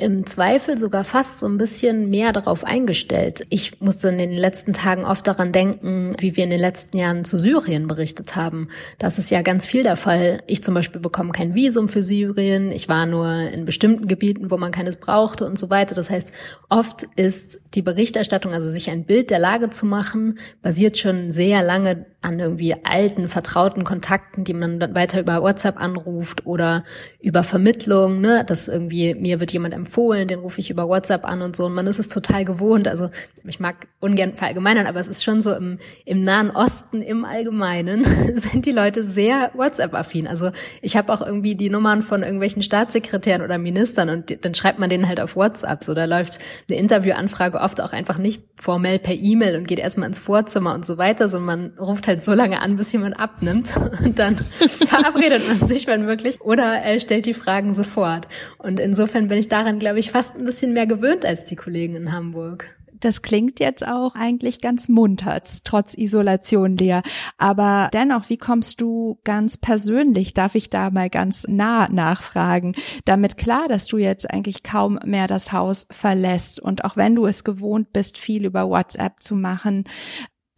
im 0.03 0.27
Zweifel 0.27 0.77
sogar 0.79 1.05
fast 1.05 1.39
so 1.39 1.47
ein 1.47 1.57
bisschen 1.57 2.11
mehr 2.11 2.33
darauf 2.33 2.65
eingestellt. 2.65 3.47
Ich 3.49 3.81
musste 3.81 4.09
in 4.09 4.19
den 4.19 4.33
letzten 4.33 4.73
Tagen 4.73 5.05
oft 5.05 5.27
daran 5.27 5.53
denken, 5.53 6.15
wie 6.19 6.37
wir 6.37 6.45
in 6.45 6.51
den 6.51 6.61
letzten 6.61 6.99
Jahren 6.99 7.25
zu 7.25 7.39
Syrien 7.39 7.87
berichtet 7.87 8.37
haben. 8.37 8.69
Das 8.99 9.19
ist 9.19 9.31
ja 9.31 9.43
ganz 9.43 9.65
viel 9.65 9.83
der 9.83 9.97
Fall. 9.97 10.43
Ich 10.47 10.63
zum 10.63 10.75
Beispiel 10.75 11.01
bekomme 11.01 11.33
kein 11.33 11.55
Visum 11.55 11.89
für 11.89 12.03
Syrien. 12.03 12.73
Ich 12.73 12.89
war 12.89 13.07
nur 13.07 13.31
in 13.31 13.65
bestimmten 13.65 14.09
Gebieten, 14.09 14.51
wo 14.51 14.59
man 14.59 14.73
keines 14.73 14.99
brauchte 14.99 15.47
und 15.47 15.59
so 15.59 15.71
weiter. 15.71 15.95
Das 15.95 16.11
heißt, 16.11 16.33
oft 16.69 17.05
ist 17.17 17.61
die 17.75 17.83
Berichterstattung, 17.83 18.53
also 18.53 18.69
sich 18.69 18.91
ein 18.91 19.05
Bild 19.05 19.31
der 19.31 19.39
Lage 19.39 19.71
zu 19.71 19.87
machen, 19.87 20.39
basiert 20.63 20.99
schon 20.99 21.33
sehr 21.33 21.63
lange 21.63 22.12
an 22.23 22.39
irgendwie 22.39 22.75
alten, 22.85 23.29
vertrauten 23.29 23.85
Kontakten, 23.85 24.45
die 24.45 24.55
man 24.55 24.79
dann 24.79 24.95
weiter 24.95 25.21
über 25.21 25.43
WhatsApp 25.43 25.81
anruft 25.81 26.47
oder 26.47 26.85
über 27.21 27.43
Vermittlung, 27.43 28.21
ne, 28.21 28.45
dass 28.47 28.69
irgendwie 28.69 29.15
mir 29.15 29.41
wird 29.41 29.53
jemand 29.53 29.75
empfohlen, 29.75 30.29
den 30.29 30.39
rufe 30.39 30.61
ich 30.61 30.71
über 30.71 30.89
WhatsApp 30.89 31.25
an 31.25 31.43
und 31.43 31.57
so 31.57 31.67
und 31.67 31.75
man 31.75 31.87
ist 31.89 31.99
es 31.99 32.09
total 32.09 32.45
gewohnt. 32.45 32.87
Also 32.87 33.11
ich 33.45 33.59
mag 33.59 33.89
ungern 33.99 34.35
verallgemeinern, 34.35 34.87
aber 34.87 35.01
es 35.01 35.09
ist 35.09 35.25
schon 35.25 35.43
so 35.43 35.53
im, 35.53 35.79
im 36.05 36.23
Nahen 36.23 36.51
Osten 36.51 37.03
im 37.03 37.25
Allgemeinen 37.25 38.05
sind 38.37 38.67
die 38.67 38.73
Leute 38.73 39.03
sehr 39.03 39.51
WhatsApp-affin. 39.55 40.29
Also 40.29 40.53
ich 40.81 40.97
habe 40.97 41.13
auch 41.13 41.23
irgendwie 41.23 41.57
die 41.57 41.71
Nummern 41.71 42.03
von 42.03 42.23
irgendwelchen 42.23 42.63
Staatssekretären 42.63 43.43
oder 43.43 43.59
Ministern 43.59 44.09
und 44.11 44.45
dann 44.45 44.55
schreibt 44.55 44.79
man 44.79 44.91
denen 44.91 45.09
halt 45.09 45.21
auf 45.21 45.35
WhatsApp. 45.35 45.83
So, 45.83 45.93
da 45.93 46.05
läuft 46.05 46.39
eine 46.69 46.79
Interviewanfrage 46.79 47.59
oft 47.59 47.81
auch 47.81 47.93
einfach 47.93 48.19
nicht 48.19 48.45
formell 48.57 49.01
per 49.01 49.15
E-Mail 49.15 49.57
und 49.57 49.67
geht 49.67 49.81
erstmal 49.81 50.07
ins 50.07 50.21
Vorzimmer 50.21 50.75
und 50.75 50.87
so 50.87 50.99
weiter, 50.99 51.27
sondern 51.29 51.73
man 51.77 51.79
ruft 51.79 52.07
halt 52.07 52.12
halt 52.13 52.23
so 52.23 52.35
lange 52.35 52.61
an, 52.61 52.77
bis 52.77 52.93
jemand 52.93 53.19
abnimmt. 53.19 53.77
Und 54.05 54.19
dann 54.19 54.37
verabredet 54.87 55.47
man 55.49 55.67
sich, 55.67 55.87
wenn 55.87 56.05
möglich, 56.05 56.41
oder 56.43 56.65
er 56.65 57.01
stellt 57.01 57.27
die 57.27 57.35
Fragen 57.35 57.75
sofort. 57.75 58.29
Und 58.59 58.79
insofern 58.79 59.29
bin 59.29 59.39
ich 59.39 59.49
daran, 59.49 59.79
glaube 59.79 59.99
ich, 59.99 60.11
fast 60.11 60.37
ein 60.37 60.45
bisschen 60.45 60.73
mehr 60.73 60.87
gewöhnt 60.87 61.25
als 61.25 61.45
die 61.45 61.57
Kollegen 61.57 61.97
in 61.97 62.13
Hamburg. 62.13 62.77
Das 63.03 63.21
klingt 63.21 63.59
jetzt 63.59 63.85
auch 63.85 64.15
eigentlich 64.15 64.61
ganz 64.61 64.89
munter, 64.89 65.43
trotz 65.65 65.95
Isolation, 65.99 66.77
Lea. 66.77 67.01
Aber 67.37 67.91
dennoch, 67.93 68.29
wie 68.29 68.37
kommst 68.37 68.81
du 68.81 69.19
ganz 69.25 69.57
persönlich, 69.57 70.35
darf 70.35 70.55
ich 70.55 70.71
da 70.71 70.91
mal 70.91 71.11
ganz 71.11 71.45
nah 71.49 71.89
nachfragen, 71.89 72.75
damit 73.05 73.37
klar, 73.37 73.67
dass 73.67 73.87
du 73.87 73.99
jetzt 73.99 74.31
eigentlich 74.31 74.63
kaum 74.63 75.01
mehr 75.05 75.27
das 75.27 75.51
Haus 75.51 75.89
verlässt 75.91 76.61
und 76.61 76.85
auch 76.85 76.97
wenn 76.97 77.17
du 77.17 77.27
es 77.27 77.43
gewohnt 77.43 77.93
bist, 77.93 78.19
viel 78.19 78.45
über 78.45 78.69
WhatsApp 78.69 79.21
zu 79.21 79.35
machen, 79.35 79.83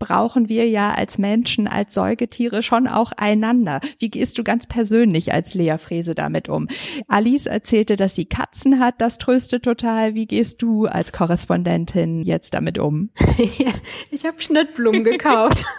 brauchen 0.05 0.51
wir 0.51 0.69
ja 0.69 0.93
als 0.93 1.17
Menschen, 1.17 1.67
als 1.67 1.95
Säugetiere 1.95 2.63
schon 2.63 2.87
auch 2.87 3.13
einander. 3.17 3.81
Wie 3.99 4.11
gehst 4.11 4.37
du 4.37 4.45
ganz 4.45 4.67
persönlich 4.67 5.33
als 5.33 5.55
Lea 5.55 5.79
Frese 5.79 6.15
damit 6.15 6.51
um? 6.51 6.69
Alice 7.09 7.47
erzählte, 7.47 7.97
dass 7.97 8.15
sie 8.15 8.27
Katzen 8.27 8.81
hat, 8.81 8.97
das 8.99 9.17
tröstet 9.17 9.63
total. 9.63 10.15
Wie 10.15 10.27
gehst 10.27 10.61
du 10.61 10.85
als 10.85 11.13
Korrespondentin 11.13 12.23
jetzt 12.23 12.53
damit 12.53 12.79
um? 12.79 13.09
ich 14.11 14.27
habe 14.27 14.43
Schnittblumen 14.43 15.05
gekauft. 15.05 15.65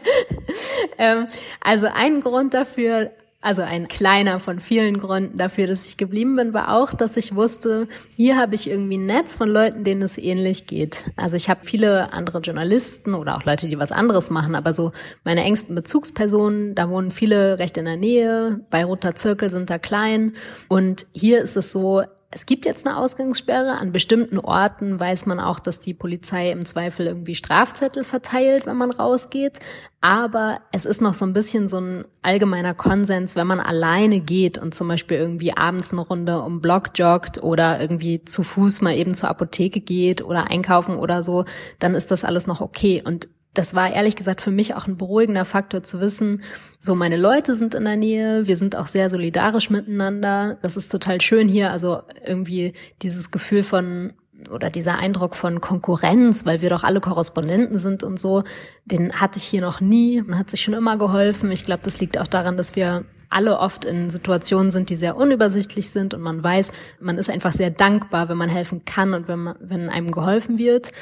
ähm, 0.98 1.28
also 1.60 1.86
ein 1.92 2.20
Grund 2.20 2.54
dafür, 2.54 3.12
also 3.42 3.62
ein 3.62 3.88
kleiner 3.88 4.38
von 4.38 4.60
vielen 4.60 4.98
Gründen 4.98 5.36
dafür, 5.36 5.66
dass 5.66 5.86
ich 5.86 5.96
geblieben 5.96 6.36
bin, 6.36 6.54
war 6.54 6.74
auch, 6.74 6.94
dass 6.94 7.16
ich 7.16 7.34
wusste, 7.34 7.88
hier 8.16 8.38
habe 8.38 8.54
ich 8.54 8.70
irgendwie 8.70 8.96
ein 8.96 9.06
Netz 9.06 9.36
von 9.36 9.48
Leuten, 9.48 9.82
denen 9.82 10.02
es 10.02 10.16
ähnlich 10.16 10.68
geht. 10.68 11.10
Also 11.16 11.36
ich 11.36 11.50
habe 11.50 11.64
viele 11.64 12.12
andere 12.12 12.38
Journalisten 12.38 13.14
oder 13.14 13.36
auch 13.36 13.44
Leute, 13.44 13.66
die 13.66 13.78
was 13.78 13.90
anderes 13.90 14.30
machen, 14.30 14.54
aber 14.54 14.72
so 14.72 14.92
meine 15.24 15.42
engsten 15.42 15.74
Bezugspersonen, 15.74 16.76
da 16.76 16.88
wohnen 16.88 17.10
viele 17.10 17.58
recht 17.58 17.76
in 17.76 17.84
der 17.84 17.96
Nähe, 17.96 18.60
bei 18.70 18.84
Roter 18.84 19.16
Zirkel 19.16 19.50
sind 19.50 19.70
da 19.70 19.78
klein 19.78 20.34
und 20.68 21.06
hier 21.12 21.42
ist 21.42 21.56
es 21.56 21.72
so, 21.72 22.02
es 22.34 22.46
gibt 22.46 22.64
jetzt 22.64 22.86
eine 22.86 22.96
Ausgangssperre. 22.96 23.78
An 23.78 23.92
bestimmten 23.92 24.38
Orten 24.38 24.98
weiß 24.98 25.26
man 25.26 25.38
auch, 25.38 25.60
dass 25.60 25.80
die 25.80 25.92
Polizei 25.92 26.50
im 26.50 26.64
Zweifel 26.64 27.06
irgendwie 27.06 27.34
Strafzettel 27.34 28.04
verteilt, 28.04 28.64
wenn 28.64 28.78
man 28.78 28.90
rausgeht. 28.90 29.60
Aber 30.00 30.60
es 30.72 30.86
ist 30.86 31.02
noch 31.02 31.12
so 31.12 31.26
ein 31.26 31.34
bisschen 31.34 31.68
so 31.68 31.78
ein 31.78 32.06
allgemeiner 32.22 32.72
Konsens, 32.72 33.36
wenn 33.36 33.46
man 33.46 33.60
alleine 33.60 34.20
geht 34.20 34.56
und 34.56 34.74
zum 34.74 34.88
Beispiel 34.88 35.18
irgendwie 35.18 35.54
abends 35.54 35.92
eine 35.92 36.00
Runde 36.00 36.40
um 36.40 36.62
Block 36.62 36.90
joggt 36.94 37.42
oder 37.42 37.78
irgendwie 37.80 38.24
zu 38.24 38.42
Fuß 38.42 38.80
mal 38.80 38.96
eben 38.96 39.14
zur 39.14 39.28
Apotheke 39.28 39.80
geht 39.80 40.24
oder 40.24 40.50
einkaufen 40.50 40.96
oder 40.96 41.22
so, 41.22 41.44
dann 41.80 41.94
ist 41.94 42.10
das 42.10 42.24
alles 42.24 42.46
noch 42.46 42.62
okay. 42.62 43.02
Und 43.04 43.28
das 43.54 43.74
war 43.74 43.92
ehrlich 43.92 44.16
gesagt 44.16 44.40
für 44.40 44.50
mich 44.50 44.74
auch 44.74 44.86
ein 44.86 44.96
beruhigender 44.96 45.44
Faktor 45.44 45.82
zu 45.82 46.00
wissen, 46.00 46.42
so 46.78 46.94
meine 46.94 47.16
Leute 47.16 47.54
sind 47.54 47.74
in 47.74 47.84
der 47.84 47.96
Nähe, 47.96 48.46
wir 48.46 48.56
sind 48.56 48.76
auch 48.76 48.86
sehr 48.86 49.10
solidarisch 49.10 49.70
miteinander. 49.70 50.58
Das 50.62 50.76
ist 50.76 50.90
total 50.90 51.20
schön 51.20 51.48
hier, 51.48 51.70
also 51.70 52.02
irgendwie 52.24 52.72
dieses 53.02 53.30
Gefühl 53.30 53.62
von 53.62 54.14
oder 54.50 54.70
dieser 54.70 54.98
Eindruck 54.98 55.36
von 55.36 55.60
Konkurrenz, 55.60 56.46
weil 56.46 56.62
wir 56.62 56.70
doch 56.70 56.82
alle 56.82 57.00
Korrespondenten 57.00 57.78
sind 57.78 58.02
und 58.02 58.18
so, 58.18 58.42
den 58.84 59.12
hatte 59.12 59.38
ich 59.38 59.44
hier 59.44 59.60
noch 59.60 59.80
nie. 59.80 60.20
Man 60.22 60.38
hat 60.38 60.50
sich 60.50 60.62
schon 60.62 60.74
immer 60.74 60.96
geholfen. 60.96 61.52
Ich 61.52 61.62
glaube, 61.62 61.82
das 61.84 62.00
liegt 62.00 62.18
auch 62.18 62.26
daran, 62.26 62.56
dass 62.56 62.74
wir 62.74 63.04
alle 63.30 63.58
oft 63.58 63.84
in 63.84 64.10
Situationen 64.10 64.70
sind, 64.72 64.90
die 64.90 64.96
sehr 64.96 65.16
unübersichtlich 65.16 65.90
sind 65.90 66.12
und 66.12 66.20
man 66.20 66.42
weiß, 66.42 66.72
man 67.00 67.18
ist 67.18 67.30
einfach 67.30 67.52
sehr 67.52 67.70
dankbar, 67.70 68.28
wenn 68.28 68.36
man 68.36 68.50
helfen 68.50 68.84
kann 68.84 69.14
und 69.14 69.28
wenn, 69.28 69.38
man, 69.38 69.56
wenn 69.60 69.88
einem 69.88 70.10
geholfen 70.10 70.58
wird. 70.58 70.92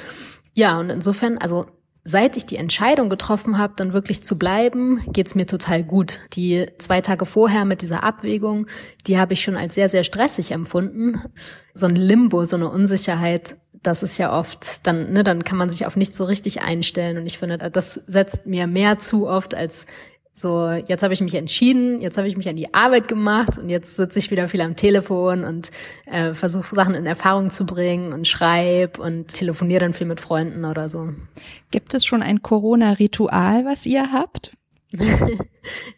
Ja, 0.55 0.79
und 0.79 0.91
insofern, 0.91 1.39
also 1.39 1.67
Seit 2.03 2.37
ich 2.39 2.47
die 2.47 2.57
Entscheidung 2.57 3.11
getroffen 3.11 3.59
habe, 3.59 3.75
dann 3.77 3.93
wirklich 3.93 4.25
zu 4.25 4.39
bleiben, 4.39 5.03
geht's 5.13 5.35
mir 5.35 5.47
total 5.47 5.85
gut. 5.85 6.21
Die 6.33 6.67
zwei 6.79 7.03
Tage 7.03 7.27
vorher 7.27 7.67
mit 7.67 7.83
dieser 7.83 8.03
Abwägung, 8.03 8.67
die 9.07 9.19
habe 9.19 9.35
ich 9.35 9.43
schon 9.43 9.57
als 9.57 9.75
sehr, 9.75 9.91
sehr 9.91 10.03
stressig 10.03 10.53
empfunden. 10.53 11.21
So 11.75 11.87
ein 11.87 11.97
Limbo, 11.97 12.45
so 12.45 12.57
eine 12.57 12.71
Unsicherheit, 12.71 13.57
das 13.83 14.03
ist 14.03 14.19
ja 14.19 14.37
oft, 14.37 14.87
dann, 14.87 15.13
ne, 15.13 15.25
dann 15.25 15.45
kann 15.45 15.59
man 15.59 15.71
sich 15.71 15.87
auf 15.87 15.97
nicht 15.97 16.17
so 16.17 16.25
richtig 16.25 16.63
einstellen. 16.63 17.19
Und 17.19 17.27
ich 17.27 17.39
finde, 17.39 17.59
das 17.59 17.95
setzt 17.95 18.47
mir 18.47 18.67
mehr 18.67 18.99
zu 18.99 19.29
oft 19.29 19.55
als 19.55 19.87
so, 20.41 20.71
jetzt 20.71 21.03
habe 21.03 21.15
ich 21.15 21.21
mich 21.21 21.35
entschieden, 21.35 22.01
jetzt 22.01 22.19
habe 22.19 22.29
ich 22.29 22.37
mich 22.37 22.49
an 22.49 22.57
die 22.57 22.73
Arbeit 22.75 23.09
gemacht 23.09 23.59
und 23.59 23.69
jetzt 23.69 23.97
sitze 23.97 24.19
ich 24.19 24.31
wieder 24.31 24.49
viel 24.49 24.61
am 24.61 24.77
Telefon 24.77 25.45
und 25.45 25.71
äh, 26.07 26.35
versuche 26.35 26.75
Sachen 26.75 26.95
in 26.95 27.07
Erfahrung 27.07 27.51
zu 27.51 27.67
bringen 27.67 28.13
und 28.13 28.27
schreib 28.27 28.99
und 28.99 29.29
telefoniere 29.29 29.81
dann 29.81 29.93
viel 29.93 30.07
mit 30.07 30.21
Freunden 30.21 30.65
oder 30.65 30.89
so. 30.89 31.11
Gibt 31.71 31.95
es 31.95 32.05
schon 32.05 32.23
ein 32.23 32.43
Corona-Ritual, 32.43 33.65
was 33.65 33.87
ihr 33.87 34.13
habt? 34.13 34.53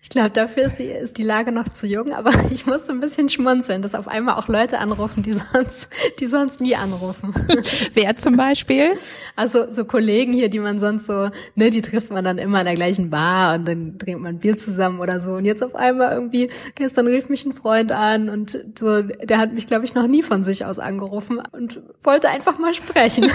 ich 0.00 0.09
glaube, 0.09 0.31
dafür 0.31 0.64
ist 0.64 0.78
die, 0.78 0.85
ist 0.85 1.19
die 1.19 1.23
Lage 1.23 1.52
noch 1.52 1.69
zu 1.69 1.87
jung, 1.87 2.12
aber 2.12 2.33
ich 2.50 2.66
musste 2.66 2.92
ein 2.92 3.00
bisschen 3.00 3.28
schmunzeln, 3.28 3.83
dass 3.83 3.95
auf 3.95 4.09
einmal 4.09 4.35
auch 4.37 4.49
Leute 4.49 4.78
anrufen, 4.78 5.23
die 5.23 5.35
sonst, 5.35 5.88
die 6.21 6.26
sonst 6.26 6.61
nie 6.61 6.76
anrufen. 6.76 7.35
Wer 7.95 8.16
zum 8.16 8.37
Beispiel? 8.37 8.95
Also 9.37 9.71
so 9.71 9.85
Kollegen 9.85 10.33
hier, 10.33 10.49
die 10.49 10.59
man 10.59 10.78
sonst 10.78 11.07
so, 11.07 11.31
ne, 11.54 11.71
die 11.71 11.83
trifft 11.83 12.11
man 12.11 12.25
dann 12.25 12.38
immer 12.38 12.61
in 12.61 12.66
der 12.66 12.75
gleichen 12.75 13.11
Bar 13.11 13.54
und 13.54 13.66
dann 13.66 13.99
trinkt 13.99 14.21
man 14.21 14.38
Bier 14.38 14.59
zusammen 14.59 15.00
oder 15.00 15.21
so. 15.21 15.35
Und 15.35 15.45
jetzt 15.45 15.62
auf 15.62 15.75
einmal 15.75 16.12
irgendwie, 16.12 16.50
gestern 16.75 17.07
rief 17.07 17.28
mich 17.28 17.45
ein 17.45 17.52
Freund 17.52 17.92
an 17.92 18.28
und 18.28 18.59
so, 18.78 19.02
der 19.02 19.38
hat 19.38 19.52
mich, 19.52 19.66
glaube 19.66 19.85
ich, 19.85 19.95
noch 19.95 20.07
nie 20.07 20.23
von 20.23 20.45
sich 20.45 20.64
aus 20.64 20.78
angerufen 20.78 21.40
und 21.52 21.81
wollte 22.02 22.28
einfach 22.28 22.59
mal 22.59 22.75
sprechen. 22.75 23.31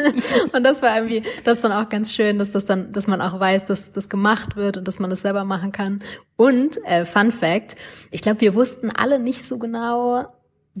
und 0.52 0.62
das 0.64 0.82
war 0.82 0.96
irgendwie, 0.96 1.22
das 1.44 1.56
ist 1.56 1.64
dann 1.64 1.72
auch 1.72 1.88
ganz 1.88 2.12
schön, 2.12 2.38
dass 2.38 2.50
das 2.50 2.64
dann, 2.64 2.92
dass 2.92 3.06
man 3.06 3.20
auch 3.20 3.38
weiß, 3.38 3.64
dass 3.64 3.92
das 3.92 4.08
gemacht 4.08 4.56
wird 4.56 4.76
und 4.76 4.88
dass 4.88 4.98
man 4.98 5.10
es 5.10 5.20
selber 5.20 5.44
machen 5.44 5.72
kann. 5.78 6.02
Und 6.36 6.84
äh, 6.84 7.04
Fun 7.04 7.32
Fact, 7.32 7.76
ich 8.10 8.20
glaube, 8.20 8.40
wir 8.40 8.54
wussten 8.54 8.90
alle 8.90 9.18
nicht 9.18 9.44
so 9.44 9.58
genau, 9.58 10.26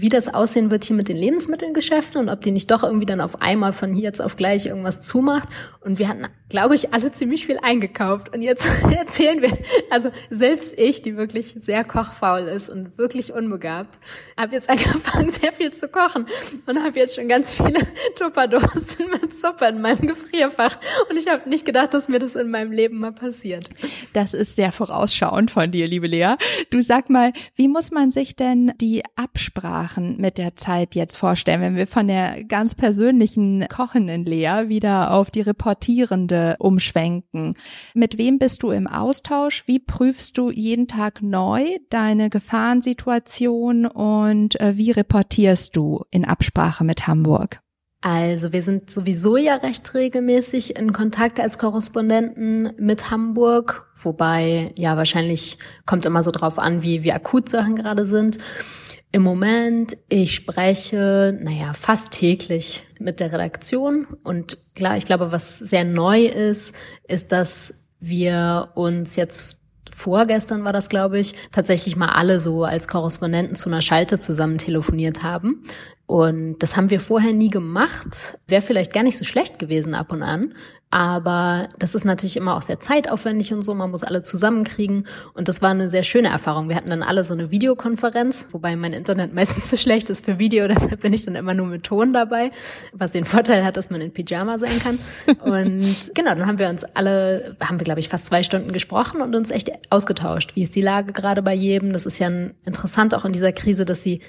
wie 0.00 0.08
das 0.08 0.32
aussehen 0.32 0.70
wird 0.70 0.84
hier 0.84 0.94
mit 0.94 1.08
den 1.08 1.16
Lebensmittelgeschäften 1.16 2.20
und 2.20 2.28
ob 2.28 2.40
die 2.40 2.52
nicht 2.52 2.70
doch 2.70 2.84
irgendwie 2.84 3.06
dann 3.06 3.20
auf 3.20 3.42
einmal 3.42 3.72
von 3.72 3.92
hier 3.92 4.04
jetzt 4.04 4.20
auf 4.20 4.36
gleich 4.36 4.66
irgendwas 4.66 5.00
zumacht. 5.00 5.48
Und 5.80 5.98
wir 5.98 6.08
hatten, 6.08 6.26
glaube 6.48 6.74
ich, 6.74 6.92
alle 6.94 7.10
ziemlich 7.10 7.46
viel 7.46 7.58
eingekauft. 7.60 8.34
Und 8.34 8.42
jetzt 8.42 8.70
erzählen 8.90 9.42
wir, 9.42 9.56
also 9.90 10.10
selbst 10.30 10.78
ich, 10.78 11.02
die 11.02 11.16
wirklich 11.16 11.56
sehr 11.60 11.82
kochfaul 11.84 12.42
ist 12.42 12.68
und 12.68 12.96
wirklich 12.96 13.32
unbegabt, 13.32 13.98
habe 14.36 14.54
jetzt 14.54 14.70
angefangen, 14.70 15.30
sehr 15.30 15.52
viel 15.52 15.72
zu 15.72 15.88
kochen 15.88 16.26
und 16.66 16.82
habe 16.82 16.98
jetzt 16.98 17.16
schon 17.16 17.26
ganz 17.26 17.52
viele 17.52 17.80
Tupperdosen 18.16 19.10
mit 19.20 19.36
Suppe 19.36 19.66
in 19.66 19.80
meinem 19.80 20.06
Gefrierfach. 20.06 20.78
Und 21.10 21.16
ich 21.16 21.26
habe 21.26 21.48
nicht 21.48 21.64
gedacht, 21.64 21.92
dass 21.92 22.08
mir 22.08 22.20
das 22.20 22.36
in 22.36 22.50
meinem 22.50 22.70
Leben 22.70 22.98
mal 22.98 23.12
passiert. 23.12 23.68
Das 24.12 24.32
ist 24.32 24.54
sehr 24.54 24.70
vorausschauend 24.70 25.50
von 25.50 25.72
dir, 25.72 25.88
liebe 25.88 26.06
Lea. 26.06 26.34
Du 26.70 26.80
sag 26.82 27.10
mal, 27.10 27.32
wie 27.56 27.66
muss 27.66 27.90
man 27.90 28.12
sich 28.12 28.36
denn 28.36 28.72
die 28.80 29.02
Absprache 29.16 29.87
Sachen 29.88 30.18
mit 30.18 30.36
der 30.36 30.54
Zeit 30.54 30.94
jetzt 30.94 31.16
vorstellen, 31.16 31.62
wenn 31.62 31.76
wir 31.76 31.86
von 31.86 32.08
der 32.08 32.44
ganz 32.44 32.74
persönlichen 32.74 33.66
kochenden 33.68 34.24
Lea 34.26 34.64
wieder 34.68 35.12
auf 35.12 35.30
die 35.30 35.40
reportierende 35.40 36.56
umschwenken? 36.58 37.54
Mit 37.94 38.18
wem 38.18 38.38
bist 38.38 38.62
du 38.62 38.70
im 38.70 38.86
Austausch? 38.86 39.66
Wie 39.66 39.78
prüfst 39.78 40.36
du 40.36 40.50
jeden 40.50 40.88
Tag 40.88 41.22
neu 41.22 41.64
deine 41.88 42.28
Gefahrensituation 42.28 43.86
und 43.86 44.60
äh, 44.60 44.76
wie 44.76 44.90
reportierst 44.90 45.74
du 45.74 46.04
in 46.10 46.26
Absprache 46.26 46.84
mit 46.84 47.06
Hamburg? 47.06 47.60
Also 48.00 48.52
wir 48.52 48.62
sind 48.62 48.90
sowieso 48.90 49.36
ja 49.36 49.56
recht 49.56 49.92
regelmäßig 49.92 50.76
in 50.76 50.92
Kontakt 50.92 51.40
als 51.40 51.58
Korrespondenten 51.58 52.72
mit 52.78 53.10
Hamburg, 53.10 53.90
wobei 53.96 54.72
ja 54.76 54.96
wahrscheinlich 54.96 55.58
kommt 55.84 56.06
immer 56.06 56.22
so 56.22 56.30
drauf 56.30 56.60
an, 56.60 56.82
wie, 56.82 57.02
wie 57.02 57.12
akut 57.12 57.48
Sachen 57.48 57.74
gerade 57.74 58.06
sind. 58.06 58.38
Im 59.10 59.22
Moment, 59.22 59.96
ich 60.08 60.34
spreche, 60.34 61.36
naja, 61.40 61.72
fast 61.72 62.12
täglich 62.12 62.84
mit 63.00 63.18
der 63.18 63.32
Redaktion 63.32 64.06
und 64.22 64.58
klar, 64.74 64.96
ich 64.96 65.06
glaube, 65.06 65.32
was 65.32 65.58
sehr 65.58 65.84
neu 65.84 66.26
ist, 66.26 66.76
ist, 67.08 67.32
dass 67.32 67.74
wir 67.98 68.68
uns 68.74 69.16
jetzt 69.16 69.56
vorgestern 69.92 70.64
war 70.64 70.72
das, 70.72 70.88
glaube 70.88 71.18
ich, 71.18 71.34
tatsächlich 71.50 71.96
mal 71.96 72.10
alle 72.10 72.38
so 72.38 72.62
als 72.62 72.86
Korrespondenten 72.86 73.56
zu 73.56 73.68
einer 73.68 73.82
Schalte 73.82 74.20
zusammen 74.20 74.58
telefoniert 74.58 75.24
haben. 75.24 75.64
Und 76.08 76.60
das 76.60 76.74
haben 76.74 76.88
wir 76.88 77.00
vorher 77.00 77.34
nie 77.34 77.50
gemacht. 77.50 78.38
Wäre 78.46 78.62
vielleicht 78.62 78.94
gar 78.94 79.02
nicht 79.02 79.18
so 79.18 79.26
schlecht 79.26 79.58
gewesen 79.58 79.94
ab 79.94 80.10
und 80.10 80.22
an. 80.22 80.54
Aber 80.90 81.68
das 81.78 81.94
ist 81.94 82.06
natürlich 82.06 82.38
immer 82.38 82.56
auch 82.56 82.62
sehr 82.62 82.80
zeitaufwendig 82.80 83.52
und 83.52 83.60
so. 83.60 83.74
Man 83.74 83.90
muss 83.90 84.04
alle 84.04 84.22
zusammenkriegen. 84.22 85.06
Und 85.34 85.48
das 85.48 85.60
war 85.60 85.68
eine 85.68 85.90
sehr 85.90 86.04
schöne 86.04 86.28
Erfahrung. 86.28 86.70
Wir 86.70 86.76
hatten 86.76 86.88
dann 86.88 87.02
alle 87.02 87.24
so 87.24 87.34
eine 87.34 87.50
Videokonferenz, 87.50 88.46
wobei 88.52 88.74
mein 88.74 88.94
Internet 88.94 89.34
meistens 89.34 89.68
zu 89.68 89.76
schlecht 89.76 90.08
ist 90.08 90.24
für 90.24 90.38
Video. 90.38 90.66
Deshalb 90.68 91.00
bin 91.00 91.12
ich 91.12 91.26
dann 91.26 91.34
immer 91.34 91.52
nur 91.52 91.66
mit 91.66 91.84
Ton 91.84 92.14
dabei. 92.14 92.52
Was 92.94 93.12
den 93.12 93.26
Vorteil 93.26 93.62
hat, 93.62 93.76
dass 93.76 93.90
man 93.90 94.00
in 94.00 94.14
Pyjama 94.14 94.56
sein 94.56 94.78
kann. 94.78 94.98
Und 95.42 95.84
genau, 96.14 96.34
dann 96.34 96.46
haben 96.46 96.58
wir 96.58 96.70
uns 96.70 96.84
alle, 96.84 97.54
haben 97.60 97.78
wir 97.78 97.84
glaube 97.84 98.00
ich 98.00 98.08
fast 98.08 98.24
zwei 98.24 98.42
Stunden 98.42 98.72
gesprochen 98.72 99.20
und 99.20 99.36
uns 99.36 99.50
echt 99.50 99.70
ausgetauscht. 99.90 100.56
Wie 100.56 100.62
ist 100.62 100.74
die 100.74 100.80
Lage 100.80 101.12
gerade 101.12 101.42
bei 101.42 101.52
jedem? 101.52 101.92
Das 101.92 102.06
ist 102.06 102.18
ja 102.18 102.28
interessant 102.64 103.14
auch 103.14 103.26
in 103.26 103.34
dieser 103.34 103.52
Krise, 103.52 103.84
dass 103.84 104.02
sie 104.02 104.22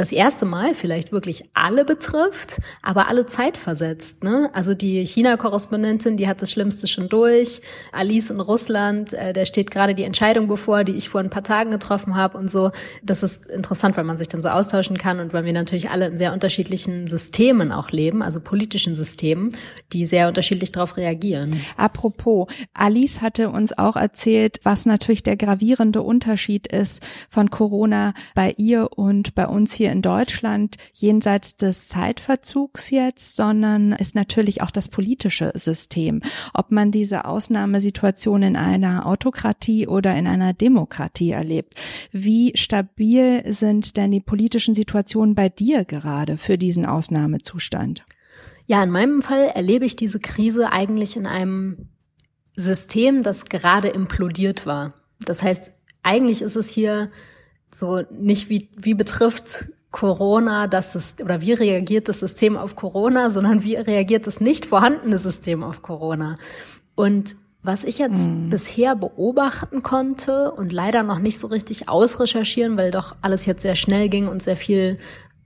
das 0.00 0.12
erste 0.12 0.46
Mal 0.46 0.72
vielleicht 0.72 1.12
wirklich 1.12 1.44
alle 1.52 1.84
betrifft, 1.84 2.58
aber 2.80 3.08
alle 3.08 3.26
zeitversetzt. 3.26 4.24
Ne? 4.24 4.48
Also 4.54 4.72
die 4.72 5.04
China-Korrespondentin, 5.04 6.16
die 6.16 6.26
hat 6.26 6.40
das 6.40 6.50
Schlimmste 6.50 6.86
schon 6.86 7.10
durch. 7.10 7.60
Alice 7.92 8.30
in 8.30 8.40
Russland, 8.40 9.12
äh, 9.12 9.34
der 9.34 9.44
steht 9.44 9.70
gerade 9.70 9.94
die 9.94 10.04
Entscheidung 10.04 10.48
bevor, 10.48 10.84
die 10.84 10.92
ich 10.92 11.10
vor 11.10 11.20
ein 11.20 11.28
paar 11.28 11.44
Tagen 11.44 11.70
getroffen 11.70 12.16
habe 12.16 12.38
und 12.38 12.50
so. 12.50 12.70
Das 13.02 13.22
ist 13.22 13.44
interessant, 13.44 13.98
weil 13.98 14.04
man 14.04 14.16
sich 14.16 14.28
dann 14.28 14.40
so 14.40 14.48
austauschen 14.48 14.96
kann 14.96 15.20
und 15.20 15.34
weil 15.34 15.44
wir 15.44 15.52
natürlich 15.52 15.90
alle 15.90 16.06
in 16.06 16.16
sehr 16.16 16.32
unterschiedlichen 16.32 17.06
Systemen 17.06 17.70
auch 17.70 17.90
leben, 17.90 18.22
also 18.22 18.40
politischen 18.40 18.96
Systemen, 18.96 19.54
die 19.92 20.06
sehr 20.06 20.28
unterschiedlich 20.28 20.72
darauf 20.72 20.96
reagieren. 20.96 21.54
Apropos, 21.76 22.46
Alice 22.72 23.20
hatte 23.20 23.50
uns 23.50 23.76
auch 23.76 23.96
erzählt, 23.96 24.60
was 24.62 24.86
natürlich 24.86 25.24
der 25.24 25.36
gravierende 25.36 26.00
Unterschied 26.00 26.68
ist 26.68 27.02
von 27.28 27.50
Corona 27.50 28.14
bei 28.34 28.54
ihr 28.56 28.96
und 28.96 29.34
bei 29.34 29.46
uns 29.46 29.74
hier 29.74 29.89
in 29.90 30.02
Deutschland 30.02 30.76
jenseits 30.92 31.56
des 31.56 31.88
Zeitverzugs 31.88 32.90
jetzt, 32.90 33.36
sondern 33.36 33.92
ist 33.92 34.14
natürlich 34.14 34.62
auch 34.62 34.70
das 34.70 34.88
politische 34.88 35.52
System. 35.54 36.22
Ob 36.54 36.70
man 36.70 36.90
diese 36.90 37.24
Ausnahmesituation 37.24 38.42
in 38.42 38.56
einer 38.56 39.06
Autokratie 39.06 39.86
oder 39.86 40.16
in 40.16 40.26
einer 40.26 40.52
Demokratie 40.52 41.30
erlebt. 41.30 41.74
Wie 42.12 42.52
stabil 42.54 43.42
sind 43.52 43.96
denn 43.96 44.10
die 44.10 44.20
politischen 44.20 44.74
Situationen 44.74 45.34
bei 45.34 45.48
dir 45.48 45.84
gerade 45.84 46.38
für 46.38 46.58
diesen 46.58 46.86
Ausnahmezustand? 46.86 48.04
Ja, 48.66 48.82
in 48.82 48.90
meinem 48.90 49.22
Fall 49.22 49.50
erlebe 49.54 49.84
ich 49.84 49.96
diese 49.96 50.20
Krise 50.20 50.72
eigentlich 50.72 51.16
in 51.16 51.26
einem 51.26 51.88
System, 52.56 53.22
das 53.22 53.46
gerade 53.46 53.88
implodiert 53.88 54.66
war. 54.66 54.94
Das 55.24 55.42
heißt, 55.42 55.72
eigentlich 56.02 56.42
ist 56.42 56.56
es 56.56 56.70
hier 56.70 57.10
so 57.72 58.02
nicht 58.10 58.48
wie, 58.48 58.68
wie 58.76 58.94
betrifft 58.94 59.68
Corona 59.90 60.68
das 60.68 60.94
ist, 60.94 61.20
oder 61.20 61.40
wie 61.40 61.52
reagiert 61.52 62.08
das 62.08 62.20
System 62.20 62.56
auf 62.56 62.76
Corona, 62.76 63.30
sondern 63.30 63.64
wie 63.64 63.74
reagiert 63.74 64.26
das 64.26 64.40
nicht 64.40 64.66
vorhandene 64.66 65.18
System 65.18 65.64
auf 65.64 65.82
Corona. 65.82 66.36
Und 66.94 67.36
was 67.62 67.84
ich 67.84 67.98
jetzt 67.98 68.30
mhm. 68.30 68.48
bisher 68.48 68.96
beobachten 68.96 69.82
konnte 69.82 70.52
und 70.52 70.72
leider 70.72 71.02
noch 71.02 71.18
nicht 71.18 71.38
so 71.38 71.48
richtig 71.48 71.88
ausrecherchieren, 71.88 72.78
weil 72.78 72.90
doch 72.90 73.16
alles 73.20 73.46
jetzt 73.46 73.62
sehr 73.62 73.76
schnell 73.76 74.08
ging 74.08 74.28
und 74.28 74.42
sehr 74.42 74.56
viel 74.56 74.98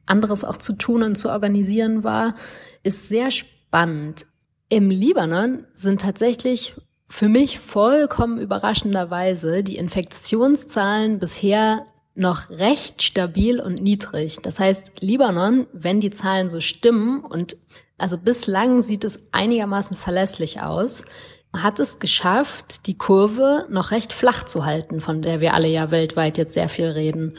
anderes 0.06 0.44
auch 0.44 0.56
zu 0.56 0.74
tun 0.74 1.02
und 1.02 1.16
zu 1.16 1.30
organisieren 1.30 2.04
war, 2.04 2.34
ist 2.82 3.08
sehr 3.08 3.30
spannend. 3.30 4.26
Im 4.68 4.90
Libanon 4.90 5.66
sind 5.74 6.02
tatsächlich 6.02 6.74
für 7.08 7.28
mich 7.28 7.58
vollkommen 7.58 8.38
überraschenderweise 8.38 9.62
die 9.62 9.76
Infektionszahlen 9.76 11.18
bisher 11.18 11.84
noch 12.14 12.50
recht 12.50 13.02
stabil 13.02 13.61
und 13.61 13.83
niedrig. 13.83 14.38
Das 14.42 14.61
heißt, 14.61 14.92
Libanon, 15.00 15.66
wenn 15.73 16.00
die 16.00 16.11
Zahlen 16.11 16.49
so 16.49 16.61
stimmen 16.61 17.21
und 17.25 17.56
also 17.99 18.18
bislang 18.18 18.83
sieht 18.83 19.04
es 19.04 19.21
einigermaßen 19.33 19.97
verlässlich 19.97 20.61
aus, 20.61 21.04
hat 21.52 21.78
es 21.78 22.00
geschafft, 22.00 22.87
die 22.87 22.99
Kurve 22.99 23.66
noch 23.68 23.92
recht 23.92 24.12
flach 24.12 24.44
zu 24.44 24.64
halten, 24.64 25.00
von 25.00 25.23
der 25.23 25.40
wir 25.40 25.54
alle 25.54 25.68
ja 25.68 25.90
weltweit 25.90 26.37
jetzt 26.37 26.54
sehr 26.54 26.68
viel 26.68 26.87
reden. 26.87 27.37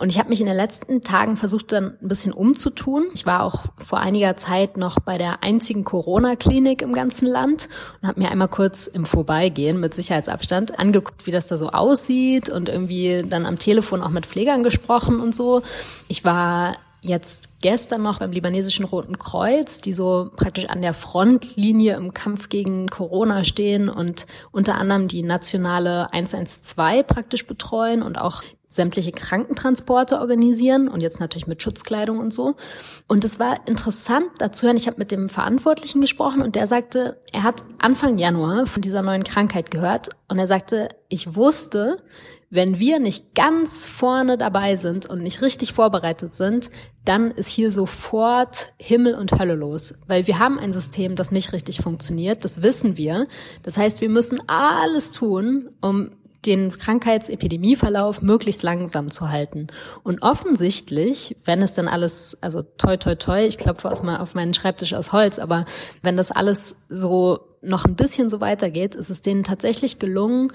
Und 0.00 0.08
ich 0.08 0.18
habe 0.18 0.30
mich 0.30 0.40
in 0.40 0.46
den 0.46 0.56
letzten 0.56 1.02
Tagen 1.02 1.36
versucht, 1.36 1.72
dann 1.72 1.98
ein 2.00 2.08
bisschen 2.08 2.32
umzutun. 2.32 3.08
Ich 3.12 3.26
war 3.26 3.42
auch 3.42 3.66
vor 3.76 4.00
einiger 4.00 4.34
Zeit 4.38 4.78
noch 4.78 4.98
bei 4.98 5.18
der 5.18 5.42
einzigen 5.42 5.84
Corona-Klinik 5.84 6.80
im 6.80 6.94
ganzen 6.94 7.26
Land 7.26 7.68
und 8.00 8.08
habe 8.08 8.18
mir 8.18 8.30
einmal 8.30 8.48
kurz 8.48 8.86
im 8.86 9.04
Vorbeigehen 9.04 9.78
mit 9.78 9.92
Sicherheitsabstand 9.92 10.78
angeguckt, 10.78 11.26
wie 11.26 11.32
das 11.32 11.48
da 11.48 11.58
so 11.58 11.68
aussieht 11.68 12.48
und 12.48 12.70
irgendwie 12.70 13.22
dann 13.28 13.44
am 13.44 13.58
Telefon 13.58 14.02
auch 14.02 14.08
mit 14.08 14.24
Pflegern 14.24 14.62
gesprochen 14.62 15.20
und 15.20 15.36
so. 15.36 15.60
Ich 16.08 16.24
war 16.24 16.76
jetzt 17.02 17.60
gestern 17.60 18.02
noch 18.02 18.20
beim 18.20 18.32
libanesischen 18.32 18.86
Roten 18.86 19.18
Kreuz, 19.18 19.82
die 19.82 19.92
so 19.92 20.30
praktisch 20.34 20.64
an 20.64 20.80
der 20.80 20.94
Frontlinie 20.94 21.96
im 21.96 22.14
Kampf 22.14 22.48
gegen 22.48 22.88
Corona 22.88 23.44
stehen 23.44 23.90
und 23.90 24.26
unter 24.50 24.76
anderem 24.76 25.08
die 25.08 25.22
nationale 25.22 26.10
112 26.10 27.06
praktisch 27.06 27.46
betreuen 27.46 28.02
und 28.02 28.18
auch 28.18 28.42
sämtliche 28.70 29.10
Krankentransporte 29.10 30.20
organisieren 30.20 30.88
und 30.88 31.02
jetzt 31.02 31.18
natürlich 31.18 31.48
mit 31.48 31.62
Schutzkleidung 31.62 32.18
und 32.18 32.32
so. 32.32 32.54
Und 33.08 33.24
es 33.24 33.40
war 33.40 33.66
interessant 33.66 34.28
dazu 34.38 34.66
hören, 34.66 34.76
ich 34.76 34.86
habe 34.86 34.98
mit 34.98 35.10
dem 35.10 35.28
Verantwortlichen 35.28 36.00
gesprochen 36.00 36.40
und 36.40 36.54
der 36.54 36.68
sagte, 36.68 37.20
er 37.32 37.42
hat 37.42 37.64
Anfang 37.78 38.16
Januar 38.16 38.66
von 38.66 38.80
dieser 38.80 39.02
neuen 39.02 39.24
Krankheit 39.24 39.72
gehört 39.72 40.10
und 40.28 40.38
er 40.38 40.46
sagte, 40.46 40.88
ich 41.08 41.34
wusste, 41.34 41.98
wenn 42.52 42.80
wir 42.80 42.98
nicht 42.98 43.34
ganz 43.34 43.86
vorne 43.86 44.36
dabei 44.36 44.74
sind 44.74 45.06
und 45.06 45.22
nicht 45.22 45.40
richtig 45.40 45.72
vorbereitet 45.72 46.34
sind, 46.34 46.70
dann 47.04 47.30
ist 47.30 47.48
hier 47.48 47.70
sofort 47.70 48.72
Himmel 48.76 49.14
und 49.14 49.32
Hölle 49.32 49.54
los, 49.54 49.94
weil 50.08 50.26
wir 50.26 50.40
haben 50.40 50.58
ein 50.58 50.72
System, 50.72 51.14
das 51.14 51.30
nicht 51.30 51.52
richtig 51.52 51.80
funktioniert, 51.80 52.44
das 52.44 52.62
wissen 52.62 52.96
wir. 52.96 53.28
Das 53.62 53.76
heißt, 53.76 54.00
wir 54.00 54.08
müssen 54.08 54.40
alles 54.48 55.12
tun, 55.12 55.70
um 55.80 56.10
den 56.46 56.76
Krankheitsepidemieverlauf 56.76 58.22
möglichst 58.22 58.62
langsam 58.62 59.10
zu 59.10 59.28
halten. 59.28 59.66
Und 60.02 60.22
offensichtlich, 60.22 61.36
wenn 61.44 61.62
es 61.62 61.72
dann 61.72 61.88
alles, 61.88 62.38
also 62.40 62.62
toi 62.62 62.96
toi 62.96 63.14
toi, 63.14 63.46
ich 63.46 63.58
klopfe 63.58 63.88
erstmal 63.88 64.18
auf 64.18 64.34
meinen 64.34 64.54
Schreibtisch 64.54 64.94
aus 64.94 65.12
Holz, 65.12 65.38
aber 65.38 65.66
wenn 66.02 66.16
das 66.16 66.30
alles 66.30 66.76
so 66.88 67.40
noch 67.62 67.84
ein 67.84 67.94
bisschen 67.94 68.30
so 68.30 68.40
weitergeht, 68.40 68.94
ist 68.94 69.10
es 69.10 69.20
denen 69.20 69.44
tatsächlich 69.44 69.98
gelungen, 69.98 70.50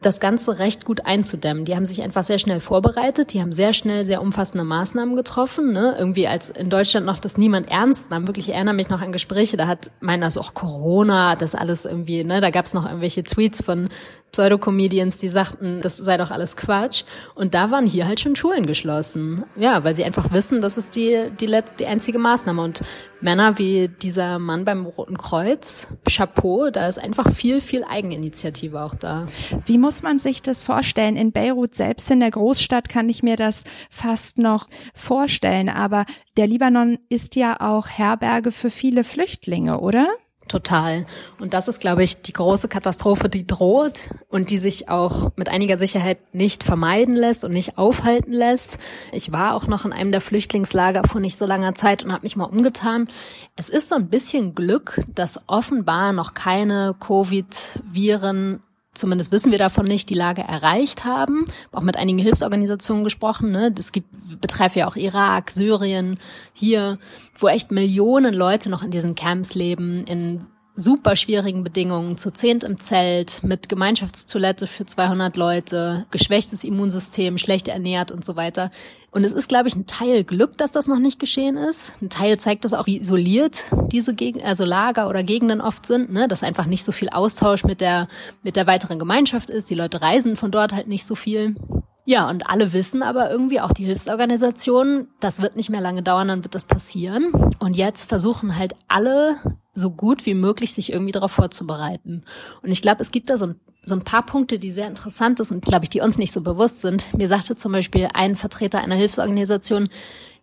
das 0.00 0.20
Ganze 0.20 0.60
recht 0.60 0.84
gut 0.84 1.06
einzudämmen. 1.06 1.64
Die 1.64 1.74
haben 1.74 1.84
sich 1.84 2.02
einfach 2.02 2.22
sehr 2.22 2.38
schnell 2.38 2.60
vorbereitet, 2.60 3.32
die 3.32 3.40
haben 3.40 3.50
sehr 3.50 3.72
schnell 3.72 4.06
sehr 4.06 4.22
umfassende 4.22 4.64
Maßnahmen 4.64 5.16
getroffen. 5.16 5.72
Ne? 5.72 5.96
Irgendwie 5.98 6.28
als 6.28 6.50
in 6.50 6.70
Deutschland 6.70 7.04
noch 7.04 7.18
das 7.18 7.36
niemand 7.36 7.68
ernst 7.68 8.08
nahm. 8.10 8.28
Wirklich, 8.28 8.48
ich 8.48 8.54
erinnere 8.54 8.74
mich 8.74 8.88
noch 8.88 9.00
an 9.00 9.10
Gespräche, 9.10 9.56
da 9.56 9.66
hat 9.66 9.90
meiner 10.00 10.30
so, 10.30 10.40
auch 10.40 10.54
Corona, 10.54 11.34
das 11.34 11.56
alles 11.56 11.84
irgendwie, 11.84 12.22
ne, 12.22 12.40
da 12.40 12.50
gab 12.50 12.66
es 12.66 12.74
noch 12.74 12.86
irgendwelche 12.86 13.24
Tweets 13.24 13.62
von 13.62 13.88
Pseudocomedians, 14.32 15.16
die 15.16 15.28
sagten, 15.28 15.80
das 15.80 15.96
sei 15.96 16.16
doch 16.16 16.30
alles 16.30 16.56
Quatsch. 16.56 17.04
Und 17.34 17.54
da 17.54 17.70
waren 17.70 17.86
hier 17.86 18.06
halt 18.06 18.20
schon 18.20 18.36
Schulen 18.36 18.66
geschlossen. 18.66 19.44
Ja, 19.56 19.84
weil 19.84 19.96
sie 19.96 20.04
einfach 20.04 20.32
wissen, 20.32 20.60
das 20.60 20.76
ist 20.76 20.96
die, 20.96 21.30
die, 21.40 21.46
letzte, 21.46 21.76
die 21.78 21.86
einzige 21.86 22.18
Maßnahme. 22.18 22.62
Und 22.62 22.82
Männer 23.20 23.58
wie 23.58 23.88
dieser 23.88 24.38
Mann 24.38 24.64
beim 24.64 24.86
Roten 24.86 25.16
Kreuz, 25.16 25.88
Chapeau, 26.08 26.70
da 26.70 26.88
ist 26.88 26.98
einfach 26.98 27.32
viel, 27.32 27.60
viel 27.60 27.84
Eigeninitiative 27.84 28.80
auch 28.82 28.94
da. 28.94 29.26
Wie 29.66 29.78
muss 29.78 30.02
man 30.02 30.18
sich 30.18 30.42
das 30.42 30.62
vorstellen? 30.62 31.16
In 31.16 31.32
Beirut 31.32 31.74
selbst 31.74 32.10
in 32.10 32.20
der 32.20 32.30
Großstadt 32.30 32.88
kann 32.88 33.08
ich 33.08 33.22
mir 33.22 33.36
das 33.36 33.64
fast 33.90 34.38
noch 34.38 34.68
vorstellen. 34.94 35.68
Aber 35.68 36.04
der 36.36 36.46
Libanon 36.46 36.98
ist 37.08 37.34
ja 37.34 37.56
auch 37.60 37.88
Herberge 37.88 38.52
für 38.52 38.70
viele 38.70 39.04
Flüchtlinge, 39.04 39.80
oder? 39.80 40.06
Total. 40.48 41.04
Und 41.38 41.52
das 41.52 41.68
ist, 41.68 41.80
glaube 41.80 42.02
ich, 42.02 42.22
die 42.22 42.32
große 42.32 42.68
Katastrophe, 42.68 43.28
die 43.28 43.46
droht 43.46 44.08
und 44.28 44.50
die 44.50 44.56
sich 44.56 44.88
auch 44.88 45.30
mit 45.36 45.50
einiger 45.50 45.78
Sicherheit 45.78 46.34
nicht 46.34 46.64
vermeiden 46.64 47.14
lässt 47.14 47.44
und 47.44 47.52
nicht 47.52 47.76
aufhalten 47.76 48.32
lässt. 48.32 48.78
Ich 49.12 49.30
war 49.30 49.54
auch 49.54 49.66
noch 49.66 49.84
in 49.84 49.92
einem 49.92 50.10
der 50.10 50.22
Flüchtlingslager 50.22 51.02
vor 51.06 51.20
nicht 51.20 51.36
so 51.36 51.44
langer 51.44 51.74
Zeit 51.74 52.02
und 52.02 52.12
habe 52.12 52.22
mich 52.22 52.34
mal 52.34 52.44
umgetan. 52.44 53.08
Es 53.56 53.68
ist 53.68 53.90
so 53.90 53.96
ein 53.96 54.08
bisschen 54.08 54.54
Glück, 54.54 55.00
dass 55.14 55.42
offenbar 55.48 56.12
noch 56.14 56.32
keine 56.32 56.96
Covid-Viren 56.98 58.62
zumindest 58.98 59.32
wissen 59.32 59.52
wir 59.52 59.58
davon 59.58 59.86
nicht, 59.86 60.10
die 60.10 60.14
Lage 60.14 60.42
erreicht 60.42 61.04
haben. 61.04 61.44
Auch 61.72 61.82
mit 61.82 61.96
einigen 61.96 62.18
Hilfsorganisationen 62.18 63.04
gesprochen. 63.04 63.50
Ne? 63.50 63.72
Das 63.72 63.92
gibt, 63.92 64.08
betreibt 64.40 64.76
ja 64.76 64.86
auch 64.86 64.96
Irak, 64.96 65.50
Syrien, 65.50 66.18
hier, 66.52 66.98
wo 67.34 67.48
echt 67.48 67.70
Millionen 67.70 68.34
Leute 68.34 68.68
noch 68.68 68.82
in 68.82 68.90
diesen 68.90 69.14
Camps 69.14 69.54
leben, 69.54 70.04
in 70.04 70.46
super 70.78 71.16
schwierigen 71.16 71.64
Bedingungen, 71.64 72.16
zu 72.16 72.30
zehnt 72.30 72.62
im 72.62 72.78
Zelt, 72.80 73.42
mit 73.42 73.68
Gemeinschaftstoilette 73.68 74.66
für 74.66 74.86
200 74.86 75.36
Leute, 75.36 76.06
geschwächtes 76.10 76.62
Immunsystem, 76.62 77.36
schlecht 77.36 77.68
ernährt 77.68 78.12
und 78.12 78.24
so 78.24 78.36
weiter. 78.36 78.70
Und 79.10 79.24
es 79.24 79.32
ist, 79.32 79.48
glaube 79.48 79.68
ich, 79.68 79.74
ein 79.74 79.86
Teil 79.86 80.22
Glück, 80.22 80.56
dass 80.56 80.70
das 80.70 80.86
noch 80.86 81.00
nicht 81.00 81.18
geschehen 81.18 81.56
ist. 81.56 81.92
Ein 82.00 82.10
Teil 82.10 82.38
zeigt 82.38 82.64
das 82.64 82.74
auch, 82.74 82.86
wie 82.86 83.00
isoliert 83.00 83.64
diese 83.90 84.14
Gegend, 84.14 84.44
also 84.44 84.64
Lager 84.64 85.08
oder 85.08 85.22
Gegenden 85.24 85.60
oft 85.60 85.84
sind, 85.86 86.12
ne? 86.12 86.28
dass 86.28 86.44
einfach 86.44 86.66
nicht 86.66 86.84
so 86.84 86.92
viel 86.92 87.08
Austausch 87.08 87.64
mit 87.64 87.80
der, 87.80 88.06
mit 88.42 88.54
der 88.54 88.66
weiteren 88.66 88.98
Gemeinschaft 88.98 89.50
ist. 89.50 89.70
Die 89.70 89.74
Leute 89.74 90.00
reisen 90.00 90.36
von 90.36 90.50
dort 90.50 90.72
halt 90.72 90.86
nicht 90.86 91.06
so 91.06 91.16
viel. 91.16 91.56
Ja, 92.04 92.30
und 92.30 92.48
alle 92.48 92.72
wissen 92.72 93.02
aber 93.02 93.30
irgendwie, 93.30 93.60
auch 93.60 93.72
die 93.72 93.84
Hilfsorganisationen, 93.84 95.08
das 95.20 95.42
wird 95.42 95.56
nicht 95.56 95.68
mehr 95.68 95.82
lange 95.82 96.02
dauern, 96.02 96.28
dann 96.28 96.44
wird 96.44 96.54
das 96.54 96.64
passieren. 96.64 97.32
Und 97.58 97.76
jetzt 97.76 98.08
versuchen 98.08 98.56
halt 98.56 98.74
alle 98.88 99.36
so 99.78 99.90
gut 99.90 100.26
wie 100.26 100.34
möglich 100.34 100.72
sich 100.72 100.92
irgendwie 100.92 101.12
darauf 101.12 101.32
vorzubereiten. 101.32 102.24
Und 102.62 102.70
ich 102.70 102.82
glaube, 102.82 103.02
es 103.02 103.10
gibt 103.10 103.30
da 103.30 103.36
so 103.36 103.46
ein, 103.46 103.60
so 103.82 103.94
ein 103.94 104.04
paar 104.04 104.24
Punkte, 104.24 104.58
die 104.58 104.70
sehr 104.70 104.88
interessant 104.88 105.38
sind 105.38 105.56
und, 105.56 105.64
glaube 105.64 105.84
ich, 105.84 105.90
die 105.90 106.00
uns 106.00 106.18
nicht 106.18 106.32
so 106.32 106.42
bewusst 106.42 106.80
sind. 106.80 107.12
Mir 107.16 107.28
sagte 107.28 107.56
zum 107.56 107.72
Beispiel 107.72 108.08
ein 108.12 108.36
Vertreter 108.36 108.80
einer 108.80 108.96
Hilfsorganisation, 108.96 109.88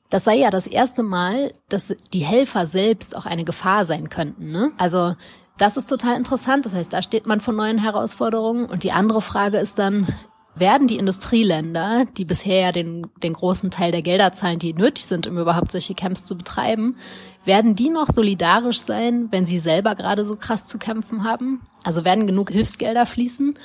das 0.09 0.23
sei 0.23 0.35
ja 0.37 0.49
das 0.49 0.67
erste 0.67 1.03
Mal, 1.03 1.53
dass 1.69 1.95
die 2.13 2.25
Helfer 2.25 2.67
selbst 2.67 3.15
auch 3.15 3.25
eine 3.25 3.43
Gefahr 3.43 3.85
sein 3.85 4.09
könnten. 4.09 4.51
Ne? 4.51 4.71
Also 4.77 5.15
das 5.57 5.77
ist 5.77 5.89
total 5.89 6.17
interessant. 6.17 6.65
Das 6.65 6.73
heißt, 6.73 6.91
da 6.91 7.01
steht 7.01 7.27
man 7.27 7.41
vor 7.41 7.53
neuen 7.53 7.77
Herausforderungen. 7.77 8.65
Und 8.65 8.83
die 8.83 8.91
andere 8.91 9.21
Frage 9.21 9.57
ist 9.57 9.79
dann, 9.79 10.07
werden 10.55 10.87
die 10.87 10.97
Industrieländer, 10.97 12.05
die 12.17 12.25
bisher 12.25 12.61
ja 12.61 12.71
den, 12.71 13.07
den 13.21 13.33
großen 13.33 13.71
Teil 13.71 13.91
der 13.91 14.01
Gelder 14.01 14.33
zahlen, 14.33 14.59
die 14.59 14.73
nötig 14.73 15.05
sind, 15.05 15.27
um 15.27 15.37
überhaupt 15.37 15.71
solche 15.71 15.95
Camps 15.95 16.23
zu 16.23 16.37
betreiben, 16.37 16.97
werden 17.45 17.75
die 17.75 17.89
noch 17.89 18.09
solidarisch 18.09 18.79
sein, 18.79 19.27
wenn 19.31 19.45
sie 19.45 19.59
selber 19.59 19.95
gerade 19.95 20.25
so 20.25 20.35
krass 20.35 20.65
zu 20.65 20.77
kämpfen 20.77 21.23
haben? 21.23 21.61
Also 21.83 22.05
werden 22.05 22.27
genug 22.27 22.51
Hilfsgelder 22.51 23.05
fließen? 23.05 23.57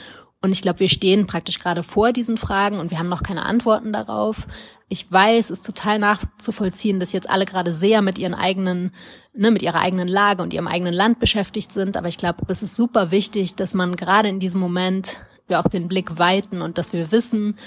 Und 0.42 0.52
ich 0.52 0.62
glaube, 0.62 0.80
wir 0.80 0.88
stehen 0.88 1.26
praktisch 1.26 1.58
gerade 1.58 1.82
vor 1.82 2.12
diesen 2.12 2.38
Fragen 2.38 2.78
und 2.78 2.90
wir 2.90 2.98
haben 2.98 3.10
noch 3.10 3.22
keine 3.22 3.44
Antworten 3.44 3.92
darauf. 3.92 4.46
Ich 4.88 5.10
weiß, 5.10 5.46
es 5.46 5.58
ist 5.58 5.66
total 5.66 5.98
nachzuvollziehen, 5.98 6.98
dass 6.98 7.12
jetzt 7.12 7.28
alle 7.28 7.44
gerade 7.44 7.74
sehr 7.74 8.00
mit 8.00 8.18
ihren 8.18 8.34
eigenen, 8.34 8.92
ne, 9.34 9.50
mit 9.50 9.62
ihrer 9.62 9.80
eigenen 9.80 10.08
Lage 10.08 10.42
und 10.42 10.54
ihrem 10.54 10.66
eigenen 10.66 10.94
Land 10.94 11.18
beschäftigt 11.18 11.72
sind. 11.72 11.96
Aber 11.96 12.08
ich 12.08 12.16
glaube, 12.16 12.44
es 12.48 12.62
ist 12.62 12.74
super 12.74 13.10
wichtig, 13.10 13.54
dass 13.54 13.74
man 13.74 13.96
gerade 13.96 14.28
in 14.28 14.40
diesem 14.40 14.60
Moment 14.60 15.20
wir 15.46 15.60
auch 15.60 15.68
den 15.68 15.88
Blick 15.88 16.18
weiten 16.18 16.62
und 16.62 16.78
dass 16.78 16.92
wir 16.92 17.12
wissen, 17.12 17.58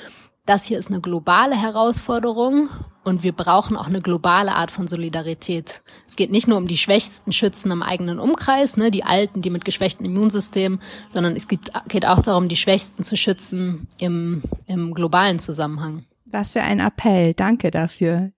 das 0.45 0.65
hier 0.65 0.77
ist 0.77 0.89
eine 0.89 1.01
globale 1.01 1.55
Herausforderung 1.55 2.69
und 3.03 3.23
wir 3.23 3.31
brauchen 3.31 3.77
auch 3.77 3.87
eine 3.87 4.01
globale 4.01 4.55
Art 4.55 4.71
von 4.71 4.87
Solidarität. 4.87 5.81
Es 6.07 6.15
geht 6.15 6.31
nicht 6.31 6.47
nur 6.47 6.57
um 6.57 6.67
die 6.67 6.77
Schwächsten 6.77 7.31
schützen 7.31 7.71
im 7.71 7.83
eigenen 7.83 8.19
Umkreis, 8.19 8.77
ne, 8.77 8.91
die 8.91 9.03
Alten, 9.03 9.41
die 9.41 9.49
mit 9.49 9.65
geschwächtem 9.65 10.05
Immunsystem, 10.05 10.79
sondern 11.09 11.35
es 11.35 11.47
gibt, 11.47 11.71
geht 11.87 12.05
auch 12.05 12.19
darum, 12.19 12.49
die 12.49 12.55
Schwächsten 12.55 13.03
zu 13.03 13.15
schützen 13.15 13.87
im, 13.99 14.43
im 14.67 14.93
globalen 14.93 15.39
Zusammenhang. 15.39 16.05
Was 16.25 16.53
für 16.53 16.61
ein 16.61 16.79
Appell. 16.79 17.33
Danke 17.33 17.71
dafür. 17.71 18.31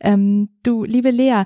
Ähm, 0.00 0.50
du, 0.62 0.84
liebe 0.84 1.10
Lea, 1.10 1.42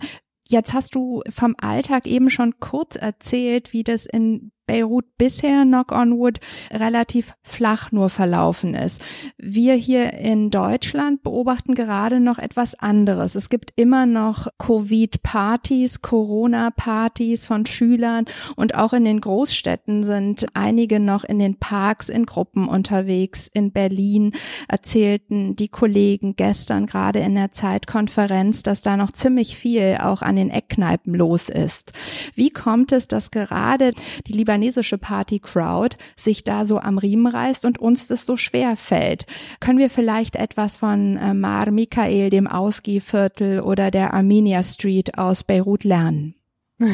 jetzt 0.49 0.73
hast 0.73 0.95
du 0.95 1.23
vom 1.31 1.55
Alltag 1.61 2.07
eben 2.07 2.29
schon 2.29 2.59
kurz 2.59 2.97
erzählt, 2.97 3.73
wie 3.73 3.85
das 3.85 4.07
in 4.07 4.53
Beirut 4.71 5.19
bisher, 5.19 5.65
knock 5.65 5.91
on 5.91 6.17
wood, 6.17 6.39
relativ 6.73 7.35
flach 7.43 7.91
nur 7.91 8.09
verlaufen 8.09 8.75
ist. 8.75 9.03
Wir 9.37 9.75
hier 9.75 10.15
in 10.15 10.51
Deutschland 10.51 11.25
beobachten 11.25 11.75
gerade 11.75 12.21
noch 12.21 12.39
etwas 12.39 12.79
anderes. 12.79 13.35
Es 13.35 13.49
gibt 13.51 13.73
immer 13.75 14.07
noch 14.07 14.47
Covid-Partys, 14.59 16.03
Corona-Partys 16.03 17.47
von 17.47 17.67
Schülern 17.67 18.27
und 18.55 18.77
auch 18.77 18.93
in 18.93 19.05
den 19.05 19.21
Großstädten 19.21 20.05
sind 20.05 20.47
einige 20.55 21.01
noch 21.01 21.25
in 21.25 21.41
den 21.41 21.57
Parks 21.57 22.09
in 22.09 22.25
Gruppen 22.25 22.69
unterwegs. 22.69 23.49
In 23.53 23.73
Berlin 23.73 24.35
erzählten 24.69 25.57
die 25.57 25.67
Kollegen 25.69 26.37
gestern 26.37 26.87
gerade 26.87 27.19
in 27.19 27.35
der 27.35 27.51
Zeitkonferenz, 27.51 28.63
dass 28.63 28.83
da 28.83 28.97
noch 28.97 29.11
ziemlich 29.11 29.57
viel 29.57 29.99
auch 30.01 30.23
an 30.23 30.37
den 30.37 30.51
Eckkneipen 30.51 31.13
los 31.13 31.49
ist. 31.49 31.93
Wie 32.37 32.51
kommt 32.51 32.93
es, 32.93 33.09
dass 33.09 33.33
gerade 33.33 33.91
die 34.29 34.33
Libanesischen 34.35 34.60
libanesische 34.61 34.99
Party-Crowd 34.99 35.97
sich 36.17 36.45
da 36.45 36.65
so 36.67 36.79
am 36.79 36.99
Riemen 36.99 37.27
reißt 37.27 37.65
und 37.65 37.79
uns 37.79 38.07
das 38.07 38.27
so 38.27 38.37
schwer 38.37 38.77
fällt. 38.77 39.27
Können 39.59 39.79
wir 39.79 39.91
vielleicht 39.91 40.37
etwas 40.37 40.77
von 40.77 41.17
äh, 41.17 41.35
Mar 41.35 41.71
Michael, 41.71 42.31
dem 42.31 42.47
Ausgehviertel 42.47 43.61
oder 43.61 43.91
der 43.91 44.13
Armenia 44.15 44.63
Street 44.63 45.17
aus 45.19 45.45
Beirut 45.45 45.85
lernen? 45.85 46.35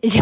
ich, 0.00 0.20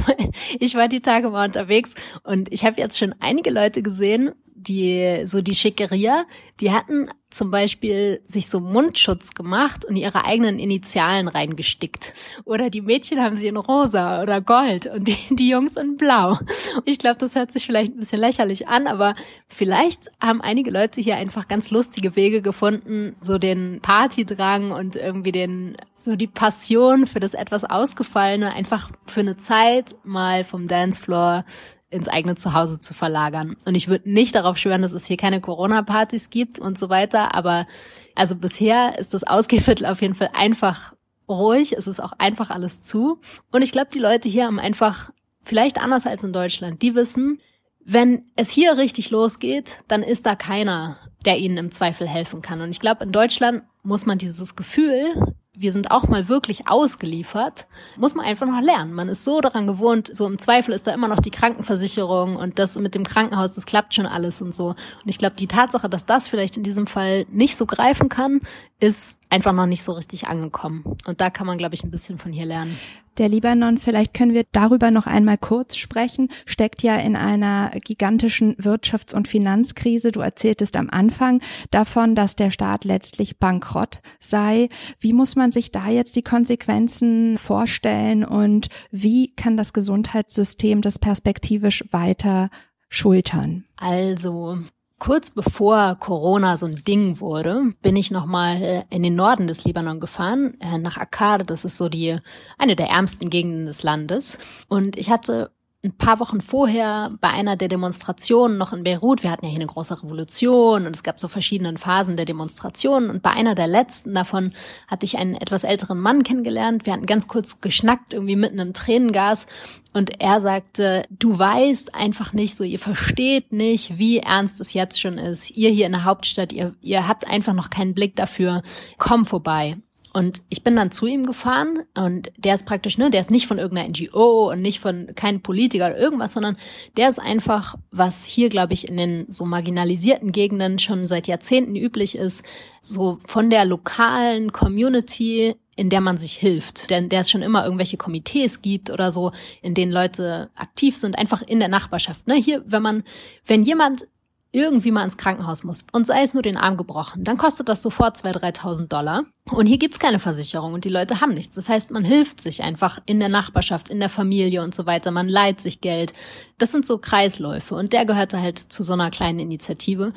ich 0.60 0.74
war 0.74 0.88
die 0.88 1.00
Tage 1.00 1.30
mal 1.30 1.46
unterwegs 1.46 1.94
und 2.24 2.52
ich 2.52 2.64
habe 2.64 2.80
jetzt 2.80 2.98
schon 2.98 3.14
einige 3.20 3.50
Leute 3.50 3.82
gesehen, 3.82 4.32
die 4.62 5.22
so 5.24 5.42
die 5.42 5.54
Schickeria, 5.54 6.24
die 6.60 6.72
hatten 6.72 7.08
zum 7.32 7.50
Beispiel 7.50 8.20
sich 8.26 8.48
so 8.48 8.60
Mundschutz 8.60 9.32
gemacht 9.32 9.84
und 9.84 9.96
ihre 9.96 10.24
eigenen 10.24 10.58
Initialen 10.58 11.28
reingestickt. 11.28 12.12
Oder 12.44 12.70
die 12.70 12.82
Mädchen 12.82 13.20
haben 13.20 13.34
sie 13.34 13.48
in 13.48 13.56
rosa 13.56 14.22
oder 14.22 14.40
gold 14.40 14.86
und 14.86 15.08
die, 15.08 15.16
die 15.30 15.48
Jungs 15.48 15.76
in 15.76 15.96
blau. 15.96 16.38
Ich 16.84 16.98
glaube, 16.98 17.18
das 17.18 17.34
hört 17.34 17.52
sich 17.52 17.66
vielleicht 17.66 17.94
ein 17.94 18.00
bisschen 18.00 18.20
lächerlich 18.20 18.68
an, 18.68 18.86
aber 18.86 19.14
vielleicht 19.48 20.10
haben 20.20 20.40
einige 20.40 20.70
Leute 20.70 21.00
hier 21.00 21.16
einfach 21.16 21.48
ganz 21.48 21.70
lustige 21.70 22.16
Wege 22.16 22.42
gefunden, 22.42 23.16
so 23.20 23.38
den 23.38 23.80
Partydrang 23.80 24.72
und 24.72 24.96
irgendwie 24.96 25.32
den, 25.32 25.76
so 25.96 26.16
die 26.16 26.26
Passion 26.26 27.06
für 27.06 27.20
das 27.20 27.34
etwas 27.34 27.64
Ausgefallene 27.64 28.52
einfach 28.52 28.90
für 29.06 29.20
eine 29.20 29.36
Zeit 29.36 29.96
mal 30.04 30.44
vom 30.44 30.68
Dancefloor 30.68 31.44
ins 31.92 32.08
eigene 32.08 32.34
Zuhause 32.34 32.80
zu 32.80 32.94
verlagern. 32.94 33.56
Und 33.64 33.74
ich 33.74 33.88
würde 33.88 34.10
nicht 34.10 34.34
darauf 34.34 34.58
schwören, 34.58 34.82
dass 34.82 34.92
es 34.92 35.06
hier 35.06 35.16
keine 35.16 35.40
Corona-Partys 35.40 36.30
gibt 36.30 36.58
und 36.58 36.78
so 36.78 36.88
weiter, 36.88 37.34
aber 37.34 37.66
also 38.14 38.36
bisher 38.36 38.98
ist 38.98 39.14
das 39.14 39.24
Ausgehviertel 39.24 39.86
auf 39.86 40.02
jeden 40.02 40.14
Fall 40.14 40.30
einfach 40.34 40.94
ruhig, 41.28 41.72
es 41.72 41.86
ist 41.86 42.00
auch 42.00 42.12
einfach 42.18 42.50
alles 42.50 42.82
zu. 42.82 43.20
Und 43.50 43.62
ich 43.62 43.72
glaube, 43.72 43.90
die 43.92 43.98
Leute 43.98 44.28
hier 44.28 44.46
haben 44.46 44.58
einfach, 44.58 45.10
vielleicht 45.42 45.80
anders 45.80 46.06
als 46.06 46.24
in 46.24 46.32
Deutschland, 46.32 46.82
die 46.82 46.94
wissen, 46.94 47.40
wenn 47.84 48.26
es 48.36 48.50
hier 48.50 48.76
richtig 48.76 49.10
losgeht, 49.10 49.82
dann 49.88 50.02
ist 50.02 50.26
da 50.26 50.36
keiner, 50.36 50.98
der 51.24 51.38
ihnen 51.38 51.56
im 51.56 51.72
Zweifel 51.72 52.08
helfen 52.08 52.42
kann. 52.42 52.60
Und 52.60 52.70
ich 52.70 52.80
glaube, 52.80 53.04
in 53.04 53.12
Deutschland 53.12 53.64
muss 53.82 54.06
man 54.06 54.18
dieses 54.18 54.54
Gefühl 54.54 55.34
wir 55.54 55.72
sind 55.72 55.90
auch 55.90 56.08
mal 56.08 56.28
wirklich 56.28 56.66
ausgeliefert, 56.66 57.66
muss 57.98 58.14
man 58.14 58.24
einfach 58.24 58.46
noch 58.46 58.62
lernen. 58.62 58.94
Man 58.94 59.08
ist 59.08 59.22
so 59.22 59.42
daran 59.42 59.66
gewohnt, 59.66 60.08
so 60.14 60.26
im 60.26 60.38
Zweifel 60.38 60.72
ist 60.72 60.86
da 60.86 60.94
immer 60.94 61.08
noch 61.08 61.20
die 61.20 61.30
Krankenversicherung 61.30 62.36
und 62.36 62.58
das 62.58 62.78
mit 62.78 62.94
dem 62.94 63.04
Krankenhaus, 63.04 63.52
das 63.52 63.66
klappt 63.66 63.94
schon 63.94 64.06
alles 64.06 64.40
und 64.40 64.54
so. 64.54 64.68
Und 64.68 64.76
ich 65.04 65.18
glaube, 65.18 65.36
die 65.36 65.48
Tatsache, 65.48 65.90
dass 65.90 66.06
das 66.06 66.26
vielleicht 66.26 66.56
in 66.56 66.62
diesem 66.62 66.86
Fall 66.86 67.26
nicht 67.30 67.56
so 67.56 67.66
greifen 67.66 68.08
kann, 68.08 68.40
ist 68.82 69.16
einfach 69.30 69.52
noch 69.52 69.66
nicht 69.66 69.84
so 69.84 69.92
richtig 69.92 70.26
angekommen. 70.26 70.82
Und 71.06 71.20
da 71.20 71.30
kann 71.30 71.46
man, 71.46 71.56
glaube 71.56 71.76
ich, 71.76 71.84
ein 71.84 71.90
bisschen 71.92 72.18
von 72.18 72.32
hier 72.32 72.46
lernen. 72.46 72.76
Der 73.16 73.28
Libanon, 73.28 73.78
vielleicht 73.78 74.12
können 74.12 74.34
wir 74.34 74.44
darüber 74.50 74.90
noch 74.90 75.06
einmal 75.06 75.38
kurz 75.38 75.76
sprechen, 75.76 76.28
steckt 76.46 76.82
ja 76.82 76.96
in 76.96 77.14
einer 77.14 77.70
gigantischen 77.84 78.56
Wirtschafts- 78.56 79.14
und 79.14 79.28
Finanzkrise. 79.28 80.10
Du 80.10 80.20
erzähltest 80.20 80.76
am 80.76 80.90
Anfang 80.90 81.40
davon, 81.70 82.16
dass 82.16 82.34
der 82.34 82.50
Staat 82.50 82.84
letztlich 82.84 83.38
bankrott 83.38 84.00
sei. 84.18 84.68
Wie 84.98 85.12
muss 85.12 85.36
man 85.36 85.52
sich 85.52 85.70
da 85.70 85.88
jetzt 85.88 86.16
die 86.16 86.22
Konsequenzen 86.22 87.38
vorstellen 87.38 88.24
und 88.24 88.68
wie 88.90 89.32
kann 89.36 89.56
das 89.56 89.72
Gesundheitssystem 89.72 90.80
das 90.80 90.98
perspektivisch 90.98 91.84
weiter 91.92 92.50
schultern? 92.88 93.64
Also, 93.76 94.58
kurz 95.02 95.30
bevor 95.30 95.96
Corona 95.98 96.56
so 96.56 96.66
ein 96.66 96.84
Ding 96.84 97.18
wurde, 97.18 97.72
bin 97.82 97.96
ich 97.96 98.12
nochmal 98.12 98.62
äh, 98.62 98.82
in 98.88 99.02
den 99.02 99.16
Norden 99.16 99.48
des 99.48 99.64
Libanon 99.64 99.98
gefahren, 99.98 100.56
äh, 100.60 100.78
nach 100.78 100.96
Akkad. 100.96 101.50
Das 101.50 101.64
ist 101.64 101.76
so 101.76 101.88
die, 101.88 102.20
eine 102.56 102.76
der 102.76 102.86
ärmsten 102.86 103.28
Gegenden 103.28 103.66
des 103.66 103.82
Landes. 103.82 104.38
Und 104.68 104.96
ich 104.96 105.10
hatte 105.10 105.50
ein 105.84 105.96
paar 105.96 106.20
Wochen 106.20 106.40
vorher 106.40 107.10
bei 107.20 107.30
einer 107.30 107.56
der 107.56 107.66
Demonstrationen 107.66 108.56
noch 108.56 108.72
in 108.72 108.84
Beirut, 108.84 109.24
wir 109.24 109.32
hatten 109.32 109.46
ja 109.46 109.50
hier 109.50 109.58
eine 109.58 109.66
große 109.66 110.00
Revolution 110.04 110.86
und 110.86 110.94
es 110.94 111.02
gab 111.02 111.18
so 111.18 111.26
verschiedene 111.26 111.76
Phasen 111.76 112.16
der 112.16 112.24
Demonstrationen 112.24 113.10
und 113.10 113.22
bei 113.22 113.30
einer 113.30 113.56
der 113.56 113.66
letzten 113.66 114.14
davon 114.14 114.52
hatte 114.86 115.06
ich 115.06 115.18
einen 115.18 115.34
etwas 115.34 115.64
älteren 115.64 115.98
Mann 115.98 116.22
kennengelernt. 116.22 116.86
Wir 116.86 116.92
hatten 116.92 117.06
ganz 117.06 117.26
kurz 117.26 117.60
geschnackt, 117.60 118.14
irgendwie 118.14 118.36
mitten 118.36 118.60
im 118.60 118.74
Tränengas 118.74 119.46
und 119.92 120.20
er 120.20 120.40
sagte, 120.40 121.02
du 121.10 121.36
weißt 121.36 121.96
einfach 121.96 122.32
nicht 122.32 122.56
so, 122.56 122.62
ihr 122.62 122.78
versteht 122.78 123.52
nicht, 123.52 123.98
wie 123.98 124.18
ernst 124.18 124.60
es 124.60 124.74
jetzt 124.74 125.00
schon 125.00 125.18
ist. 125.18 125.50
Ihr 125.50 125.70
hier 125.70 125.86
in 125.86 125.92
der 125.92 126.04
Hauptstadt, 126.04 126.52
ihr, 126.52 126.76
ihr 126.80 127.08
habt 127.08 127.26
einfach 127.26 127.54
noch 127.54 127.70
keinen 127.70 127.94
Blick 127.94 128.14
dafür. 128.14 128.62
Komm 128.98 129.24
vorbei. 129.24 129.78
Und 130.12 130.42
ich 130.50 130.62
bin 130.62 130.76
dann 130.76 130.90
zu 130.90 131.06
ihm 131.06 131.24
gefahren 131.24 131.84
und 131.94 132.32
der 132.36 132.54
ist 132.54 132.66
praktisch, 132.66 132.98
ne, 132.98 133.10
der 133.10 133.22
ist 133.22 133.30
nicht 133.30 133.46
von 133.46 133.58
irgendeiner 133.58 133.88
NGO 133.88 134.50
und 134.50 134.60
nicht 134.60 134.78
von 134.78 135.14
keinem 135.14 135.40
Politiker 135.40 135.86
oder 135.86 135.98
irgendwas, 135.98 136.34
sondern 136.34 136.58
der 136.96 137.08
ist 137.08 137.18
einfach, 137.18 137.76
was 137.90 138.26
hier, 138.26 138.50
glaube 138.50 138.74
ich, 138.74 138.88
in 138.88 138.98
den 138.98 139.26
so 139.30 139.46
marginalisierten 139.46 140.32
Gegenden 140.32 140.78
schon 140.78 141.08
seit 141.08 141.28
Jahrzehnten 141.28 141.76
üblich 141.76 142.16
ist, 142.16 142.42
so 142.82 143.20
von 143.24 143.48
der 143.48 143.64
lokalen 143.64 144.52
Community 144.52 145.54
in 145.74 145.88
der 145.88 146.02
man 146.02 146.18
sich 146.18 146.34
hilft, 146.34 146.90
denn 146.90 147.08
der 147.08 147.20
es 147.20 147.30
schon 147.30 147.40
immer 147.40 147.64
irgendwelche 147.64 147.96
Komitees 147.96 148.60
gibt 148.60 148.90
oder 148.90 149.10
so, 149.10 149.32
in 149.62 149.74
denen 149.74 149.90
Leute 149.90 150.50
aktiv 150.54 150.98
sind, 150.98 151.16
einfach 151.16 151.40
in 151.40 151.60
der 151.60 151.68
Nachbarschaft. 151.68 152.26
Ne? 152.26 152.34
Hier, 152.34 152.62
wenn 152.66 152.82
man, 152.82 153.04
wenn 153.46 153.62
jemand 153.62 154.06
irgendwie 154.52 154.90
mal 154.90 155.04
ins 155.04 155.16
Krankenhaus 155.16 155.64
muss 155.64 155.86
und 155.92 156.06
sei 156.06 156.22
es 156.22 156.34
nur 156.34 156.42
den 156.42 156.58
Arm 156.58 156.76
gebrochen, 156.76 157.24
dann 157.24 157.38
kostet 157.38 157.68
das 157.68 157.82
sofort 157.82 158.16
2.000, 158.16 158.58
3.000 158.58 158.86
Dollar. 158.88 159.24
Und 159.50 159.66
hier 159.66 159.78
gibt's 159.78 159.98
keine 159.98 160.18
Versicherung 160.18 160.74
und 160.74 160.84
die 160.84 160.90
Leute 160.90 161.20
haben 161.20 161.34
nichts. 161.34 161.56
Das 161.56 161.68
heißt, 161.68 161.90
man 161.90 162.04
hilft 162.04 162.40
sich 162.40 162.62
einfach 162.62 163.00
in 163.06 163.18
der 163.18 163.30
Nachbarschaft, 163.30 163.88
in 163.88 163.98
der 163.98 164.10
Familie 164.10 164.62
und 164.62 164.74
so 164.74 164.86
weiter. 164.86 165.10
Man 165.10 165.28
leiht 165.28 165.60
sich 165.60 165.80
Geld. 165.80 166.12
Das 166.58 166.70
sind 166.70 166.86
so 166.86 166.98
Kreisläufe 166.98 167.74
und 167.74 167.92
der 167.92 168.04
gehörte 168.04 168.40
halt 168.40 168.58
zu 168.58 168.82
so 168.82 168.92
einer 168.92 169.10
kleinen 169.10 169.38
Initiative. 169.38 170.12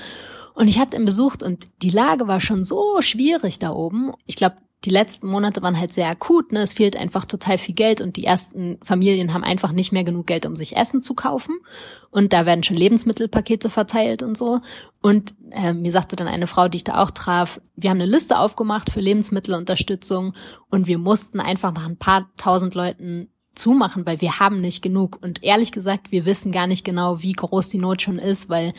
Und 0.54 0.68
ich 0.68 0.80
hatte 0.80 0.98
ihn 0.98 1.06
besucht 1.06 1.42
und 1.42 1.68
die 1.82 1.90
Lage 1.90 2.28
war 2.28 2.42
schon 2.42 2.64
so 2.64 3.02
schwierig 3.02 3.60
da 3.60 3.72
oben. 3.72 4.12
Ich 4.26 4.36
glaube, 4.36 4.56
die 4.84 4.90
letzten 4.92 5.28
Monate 5.28 5.62
waren 5.64 5.80
halt 5.80 5.94
sehr 5.94 6.08
akut. 6.08 6.52
Ne? 6.52 6.60
Es 6.60 6.74
fehlt 6.74 6.96
einfach 6.96 7.26
total 7.26 7.58
viel 7.58 7.74
Geld 7.74 8.02
und 8.02 8.18
die 8.18 8.26
ersten 8.26 8.78
Familien 8.84 9.34
haben 9.34 9.44
einfach 9.44 9.72
nicht 9.72 9.92
mehr 9.92 10.04
genug 10.04 10.28
Geld, 10.28 10.46
um 10.46 10.56
sich 10.56 10.76
Essen 10.76 11.02
zu 11.02 11.16
kaufen. 11.16 11.58
Und 12.12 12.34
da 12.34 12.46
werden 12.46 12.64
schon 12.64 12.78
Lebensmittelpakete 12.78 13.70
verteilt 13.70 14.22
und 14.22 14.38
so. 14.38 14.60
Und 15.02 15.34
äh, 15.52 15.74
mir 15.74 15.92
sagte 15.92 16.16
dann 16.16 16.28
eine 16.28 16.48
Frau, 16.48 16.68
die 16.68 16.78
ich 16.78 16.84
da 16.84 17.02
auch 17.02 17.12
traf, 17.12 17.60
wir 17.76 17.90
haben 17.90 18.00
eine 18.00 18.10
Liste 18.10 18.38
aufgemacht 18.38 18.92
für 18.92 19.00
Lebensmittelunterstützung 19.02 20.34
und 20.70 20.88
wir 20.88 21.00
mussten 21.00 21.40
einfach 21.40 21.74
nach 21.74 21.88
ein 21.88 21.98
paar 21.98 22.30
tausend 22.38 22.76
Leuten 22.76 23.30
zumachen, 23.56 24.06
weil 24.06 24.22
wir 24.22 24.40
haben 24.40 24.62
nicht 24.62 24.82
genug. 24.82 25.18
Und 25.22 25.44
ehrlich 25.44 25.72
gesagt, 25.72 26.12
wir 26.12 26.26
wissen 26.26 26.52
gar 26.52 26.68
nicht 26.68 26.86
genau, 26.86 27.22
wie 27.22 27.32
groß 27.32 27.70
die 27.70 27.78
Not 27.78 28.02
schon 28.02 28.18
ist, 28.18 28.50
weil 28.50 28.74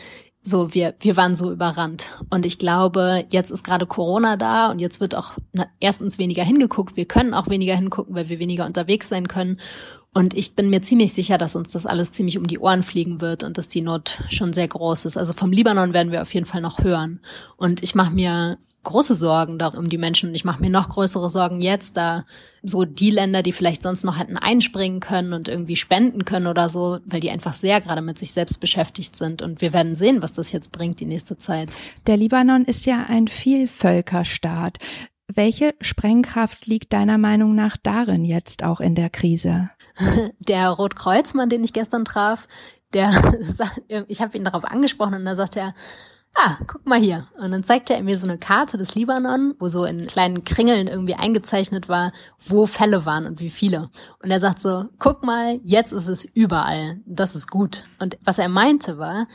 so, 0.47 0.73
wir, 0.73 0.95
wir 0.99 1.17
waren 1.17 1.35
so 1.35 1.51
überrannt. 1.51 2.05
Und 2.29 2.45
ich 2.45 2.57
glaube, 2.57 3.25
jetzt 3.29 3.51
ist 3.51 3.63
gerade 3.63 3.85
Corona 3.85 4.37
da 4.37 4.71
und 4.71 4.79
jetzt 4.79 4.99
wird 4.99 5.15
auch 5.15 5.31
na, 5.51 5.67
erstens 5.79 6.17
weniger 6.17 6.43
hingeguckt. 6.43 6.95
Wir 6.95 7.05
können 7.05 7.33
auch 7.33 7.49
weniger 7.49 7.75
hingucken, 7.75 8.15
weil 8.15 8.29
wir 8.29 8.39
weniger 8.39 8.65
unterwegs 8.65 9.09
sein 9.09 9.27
können. 9.27 9.59
Und 10.13 10.33
ich 10.33 10.55
bin 10.55 10.69
mir 10.69 10.81
ziemlich 10.81 11.13
sicher, 11.13 11.37
dass 11.37 11.55
uns 11.55 11.71
das 11.71 11.85
alles 11.85 12.11
ziemlich 12.11 12.37
um 12.37 12.47
die 12.47 12.59
Ohren 12.59 12.81
fliegen 12.81 13.21
wird 13.21 13.43
und 13.43 13.57
dass 13.57 13.67
die 13.67 13.81
Not 13.81 14.17
schon 14.29 14.53
sehr 14.53 14.67
groß 14.67 15.05
ist. 15.05 15.17
Also 15.17 15.33
vom 15.33 15.51
Libanon 15.51 15.93
werden 15.93 16.11
wir 16.11 16.21
auf 16.21 16.33
jeden 16.33 16.45
Fall 16.45 16.61
noch 16.61 16.79
hören. 16.79 17.19
Und 17.57 17.83
ich 17.83 17.93
mache 17.93 18.11
mir 18.11 18.57
große 18.87 19.15
Sorgen 19.15 19.61
um 19.61 19.89
die 19.89 19.97
Menschen 19.97 20.29
und 20.29 20.35
ich 20.35 20.45
mache 20.45 20.61
mir 20.61 20.69
noch 20.69 20.89
größere 20.89 21.29
Sorgen 21.29 21.61
jetzt, 21.61 21.97
da 21.97 22.25
so 22.63 22.85
die 22.85 23.11
Länder, 23.11 23.43
die 23.43 23.51
vielleicht 23.51 23.83
sonst 23.83 24.03
noch 24.03 24.17
hätten 24.17 24.37
einspringen 24.37 24.99
können 24.99 25.33
und 25.33 25.47
irgendwie 25.47 25.75
spenden 25.75 26.25
können 26.25 26.47
oder 26.47 26.69
so, 26.69 26.99
weil 27.05 27.19
die 27.19 27.29
einfach 27.29 27.53
sehr 27.53 27.81
gerade 27.81 28.01
mit 28.01 28.17
sich 28.17 28.33
selbst 28.33 28.59
beschäftigt 28.59 29.15
sind. 29.15 29.41
Und 29.41 29.61
wir 29.61 29.73
werden 29.73 29.95
sehen, 29.95 30.21
was 30.21 30.33
das 30.33 30.51
jetzt 30.51 30.71
bringt 30.71 30.99
die 30.99 31.05
nächste 31.05 31.37
Zeit. 31.37 31.69
Der 32.07 32.17
Libanon 32.17 32.65
ist 32.65 32.85
ja 32.85 33.05
ein 33.07 33.27
Vielvölkerstaat. 33.27 34.77
Welche 35.27 35.75
Sprengkraft 35.81 36.65
liegt 36.65 36.93
deiner 36.93 37.17
Meinung 37.17 37.53
nach 37.53 37.77
darin 37.77 38.23
jetzt 38.23 38.63
auch 38.63 38.79
in 38.79 38.95
der 38.95 39.09
Krise? 39.09 39.69
Der 40.39 40.69
Rotkreuzmann, 40.69 41.49
den 41.49 41.63
ich 41.63 41.73
gestern 41.73 42.05
traf, 42.05 42.47
der, 42.93 43.11
ich 44.07 44.21
habe 44.21 44.37
ihn 44.37 44.45
darauf 44.45 44.63
angesprochen 44.63 45.15
und 45.15 45.25
da 45.25 45.35
sagt 45.35 45.57
er, 45.57 45.73
ah, 46.37 46.57
guck 46.67 46.85
mal 46.85 46.99
hier. 46.99 47.27
Und 47.37 47.51
dann 47.51 47.63
zeigte 47.63 47.95
er 47.95 48.03
mir 48.03 48.17
so 48.17 48.27
eine 48.27 48.37
Karte 48.37 48.77
des 48.77 48.95
Libanon, 48.95 49.55
wo 49.59 49.67
so 49.67 49.85
in 49.85 50.07
kleinen 50.07 50.43
Kringeln 50.45 50.87
irgendwie 50.87 51.15
eingezeichnet 51.15 51.89
war, 51.89 52.13
wo 52.45 52.65
Fälle 52.67 53.05
waren 53.05 53.25
und 53.25 53.39
wie 53.39 53.49
viele. 53.49 53.89
Und 54.21 54.31
er 54.31 54.39
sagt 54.39 54.61
so, 54.61 54.85
guck 54.99 55.23
mal, 55.23 55.59
jetzt 55.63 55.91
ist 55.91 56.07
es 56.07 56.25
überall. 56.25 56.99
Das 57.05 57.35
ist 57.35 57.49
gut. 57.49 57.85
Und 57.99 58.17
was 58.23 58.39
er 58.39 58.49
meinte 58.49 58.97
war, 58.97 59.27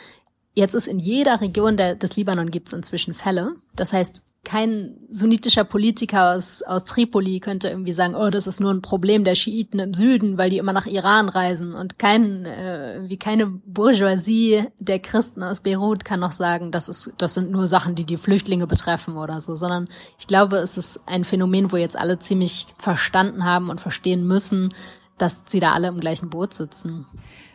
jetzt 0.55 0.75
ist 0.75 0.87
in 0.87 0.99
jeder 0.99 1.41
Region 1.41 1.77
der, 1.77 1.97
des 1.97 2.17
Libanon 2.17 2.51
gibt 2.51 2.69
es 2.69 2.73
inzwischen 2.73 3.15
Fälle. 3.15 3.57
Das 3.75 3.93
heißt, 3.93 4.23
kein 4.45 4.97
sunnitischer 5.09 5.63
Politiker 5.63 6.35
aus, 6.35 6.63
aus 6.63 6.83
Tripoli 6.83 7.39
könnte 7.39 7.69
irgendwie 7.69 7.93
sagen, 7.93 8.17
oh, 8.17 8.29
das 8.29 8.49
ist 8.49 8.59
nur 8.59 8.73
ein 8.73 8.83
Problem 8.83 9.23
der 9.23 9.37
Schiiten 9.37 9.79
im 9.79 9.95
Süden, 9.95 10.37
weil 10.37 10.51
die 10.51 10.59
immer 10.59 10.73
nach 10.73 10.87
Iran 10.87 11.29
reisen. 11.29 11.75
Und 11.75 11.99
kein, 11.99 12.45
äh, 12.45 13.03
wie 13.05 13.19
keine 13.19 13.47
Bourgeoisie 13.47 14.65
der 14.81 14.99
Christen 14.99 15.45
aus 15.45 15.61
Beirut 15.61 16.05
kann 16.05 16.19
noch 16.19 16.33
sagen, 16.33 16.73
das 16.73 16.89
ist, 16.89 17.13
das 17.19 17.35
sind 17.35 17.53
nur 17.53 17.69
Sachen, 17.69 17.95
die 17.95 18.05
die 18.05 18.17
Flüchtlinge 18.17 18.67
betreffen 18.67 19.17
oder 19.17 19.41
so, 19.41 19.55
sondern 19.55 19.89
ich 20.19 20.27
glaube, 20.27 20.57
es 20.57 20.77
ist 20.77 21.01
ein 21.07 21.23
Phänomen, 21.23 21.71
wo 21.71 21.77
jetzt 21.77 21.97
alle 21.97 22.19
ziemlich 22.19 22.67
verstanden 22.79 23.45
haben 23.45 23.71
und 23.71 23.81
verstehen 23.81 24.27
müssen, 24.27 24.71
dass 25.19 25.43
sie 25.47 25.61
da 25.61 25.73
alle 25.73 25.89
im 25.89 26.01
gleichen 26.01 26.31
Boot 26.31 26.53
sitzen. 26.53 27.07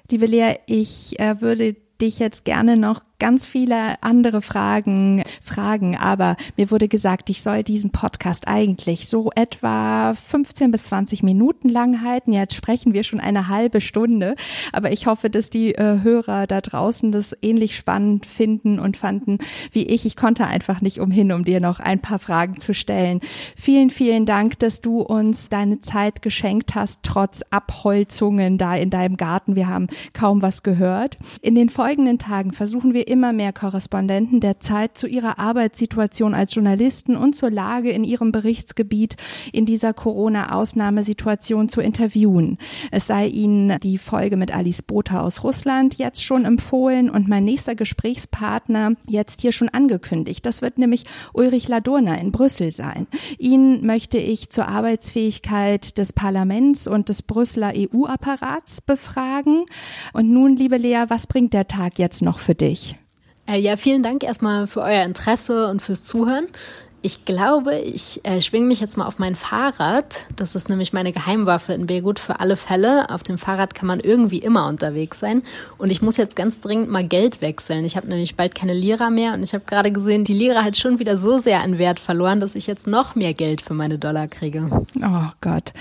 Liebe 0.10 0.26
Lea, 0.26 0.56
ich 0.68 1.20
äh, 1.20 1.42
würde 1.42 1.76
dich 2.00 2.20
jetzt 2.20 2.46
gerne 2.46 2.78
noch 2.78 3.02
ganz 3.20 3.48
viele 3.48 4.02
andere 4.02 4.42
Fragen 4.42 5.24
fragen, 5.42 5.98
aber 5.98 6.36
mir 6.56 6.70
wurde 6.70 6.88
gesagt, 6.88 7.30
ich 7.30 7.42
soll 7.42 7.64
diesen 7.64 7.92
Podcast 7.92 8.48
eigentlich 8.48 9.08
so 9.08 9.32
etwa 9.36 10.14
15 10.14 10.72
bis 10.72 10.84
20 10.86 11.24
Minuten 11.24 11.70
lang 11.70 12.04
halten. 12.04 12.32
Jetzt 12.32 12.54
sprechen 12.54 12.94
wir 12.94 13.04
schon 13.04 13.20
eine 13.20 13.48
halbe 13.48 13.82
Stunde, 13.82 14.36
aber 14.72 14.92
ich 14.92 15.08
hoffe, 15.08 15.30
dass 15.30 15.50
die 15.50 15.74
äh, 15.74 16.02
Hörer 16.04 16.46
da 16.46 16.62
draußen 16.62 17.12
das 17.12 17.36
ähnlich 17.42 17.76
spannend 17.76 18.26
finden 18.26 18.80
und 18.80 18.98
fanden 18.98 19.40
wie 19.72 19.88
ich. 19.88 20.06
Ich 20.06 20.16
konnte 20.16 20.46
einfach 20.46 20.82
nicht 20.82 21.00
umhin, 21.00 21.32
um 21.32 21.44
dir 21.44 21.60
noch 21.60 21.80
ein 21.80 22.00
paar 22.00 22.20
Fragen 22.20 22.60
zu 22.60 22.74
stellen. 22.74 23.22
Vielen, 23.56 23.90
vielen 23.90 24.26
Dank, 24.28 24.60
dass 24.60 24.82
du 24.82 25.02
uns 25.02 25.50
deine 25.50 25.82
Zeit 25.82 26.22
geschenkt 26.22 26.76
hast, 26.76 27.00
trotz 27.02 27.42
Abholzungen 27.50 28.60
da 28.60 28.76
in 28.76 28.92
deinem 28.92 29.18
Garten. 29.18 29.56
Wir 29.56 29.68
haben 29.68 29.88
kaum 30.14 30.44
was 30.44 30.62
gehört. 30.62 31.18
In 31.42 31.56
den 31.56 31.70
folgenden 31.70 32.20
Tagen 32.20 32.54
versuchen 32.54 32.94
wir 32.94 33.07
immer 33.08 33.34
mehr 33.34 33.54
Korrespondenten 33.54 34.40
der 34.40 34.60
Zeit 34.60 34.98
zu 34.98 35.08
ihrer 35.08 35.40
Arbeitssituation 35.40 36.34
als 36.34 36.54
Journalisten 36.54 37.16
und 37.16 37.36
zur 37.36 37.50
Lage 37.50 37.92
in 37.92 38.04
ihrem 38.04 38.32
Berichtsgebiet 38.32 39.16
in 39.52 39.66
dieser 39.66 39.94
Corona-Ausnahmesituation 39.94 41.70
zu 41.70 41.82
interviewen. 41.82 42.58
Es 42.92 43.08
sei 43.08 43.28
Ihnen 43.28 43.80
die 43.80 43.98
Folge 43.98 44.38
mit 44.38 44.54
Alice 44.54 44.82
Botha 44.82 45.22
aus 45.22 45.44
Russland 45.44 45.98
jetzt 45.98 46.24
schon 46.24 46.46
empfohlen 46.46 47.10
und 47.10 47.28
mein 47.28 47.46
nächster 47.46 47.76
Gesprächspartner 47.76 48.94
jetzt 49.08 49.42
hier 49.42 49.52
schon 49.52 49.70
angekündigt. 49.70 50.46
Das 50.46 50.62
wird 50.62 50.78
nämlich 50.78 51.06
Ulrich 51.34 51.68
Ladurner 51.68 52.20
in 52.20 52.32
Brüssel 52.32 52.72
sein. 52.72 53.08
Ihn 53.38 53.86
möchte 53.86 54.18
ich 54.18 54.50
zur 54.50 54.68
Arbeitsfähigkeit 54.68 55.98
des 55.98 56.14
Parlaments 56.14 56.88
und 56.88 57.10
des 57.10 57.22
Brüsseler 57.22 57.74
EU-Apparats 57.76 58.82
befragen. 58.82 59.66
Und 60.14 60.30
nun, 60.30 60.56
liebe 60.56 60.78
Lea, 60.78 61.06
was 61.08 61.28
bringt 61.28 61.54
der 61.54 61.68
Tag 61.68 62.00
jetzt 62.00 62.22
noch 62.22 62.40
für 62.40 62.56
dich? 62.56 62.97
Äh, 63.48 63.60
ja, 63.60 63.78
vielen 63.78 64.04
Dank 64.04 64.24
erstmal 64.24 64.68
für 64.68 64.82
euer 64.82 65.04
Interesse 65.04 65.70
und 65.70 65.82
fürs 65.82 66.04
Zuhören. 66.04 66.48
Ich 67.04 67.26
glaube, 67.26 67.78
ich 67.78 68.22
äh, 68.24 68.42
schwinge 68.42 68.66
mich 68.66 68.80
jetzt 68.80 68.98
mal 68.98 69.06
auf 69.06 69.20
mein 69.20 69.36
Fahrrad. 69.36 70.26
Das 70.36 70.56
ist 70.56 70.68
nämlich 70.68 70.94
meine 70.94 71.12
Geheimwaffe 71.14 71.74
in 71.74 71.86
Beirut 71.86 72.18
für 72.18 72.40
alle 72.40 72.56
Fälle. 72.56 73.12
Auf 73.12 73.22
dem 73.22 73.38
Fahrrad 73.38 73.76
kann 73.76 73.88
man 73.88 74.00
irgendwie 74.00 74.40
immer 74.40 74.68
unterwegs 74.68 75.20
sein. 75.20 75.44
Und 75.78 75.92
ich 75.92 76.02
muss 76.02 76.18
jetzt 76.18 76.36
ganz 76.36 76.60
dringend 76.60 76.90
mal 76.90 77.08
Geld 77.08 77.40
wechseln. 77.40 77.86
Ich 77.86 77.98
habe 77.98 78.08
nämlich 78.08 78.36
bald 78.36 78.56
keine 78.56 78.74
Lira 78.74 79.12
mehr 79.12 79.36
und 79.36 79.44
ich 79.44 79.54
habe 79.54 79.64
gerade 79.68 79.92
gesehen, 79.92 80.24
die 80.24 80.34
Lira 80.34 80.64
hat 80.64 80.76
schon 80.76 80.98
wieder 80.98 81.18
so 81.18 81.38
sehr 81.38 81.62
an 81.62 81.78
Wert 81.78 82.00
verloren, 82.00 82.40
dass 82.40 82.56
ich 82.56 82.66
jetzt 82.66 82.88
noch 82.88 83.14
mehr 83.14 83.36
Geld 83.36 83.62
für 83.62 83.76
meine 83.76 84.00
Dollar 84.00 84.28
kriege. 84.28 84.68
Oh 85.00 85.32
Gott, 85.40 85.74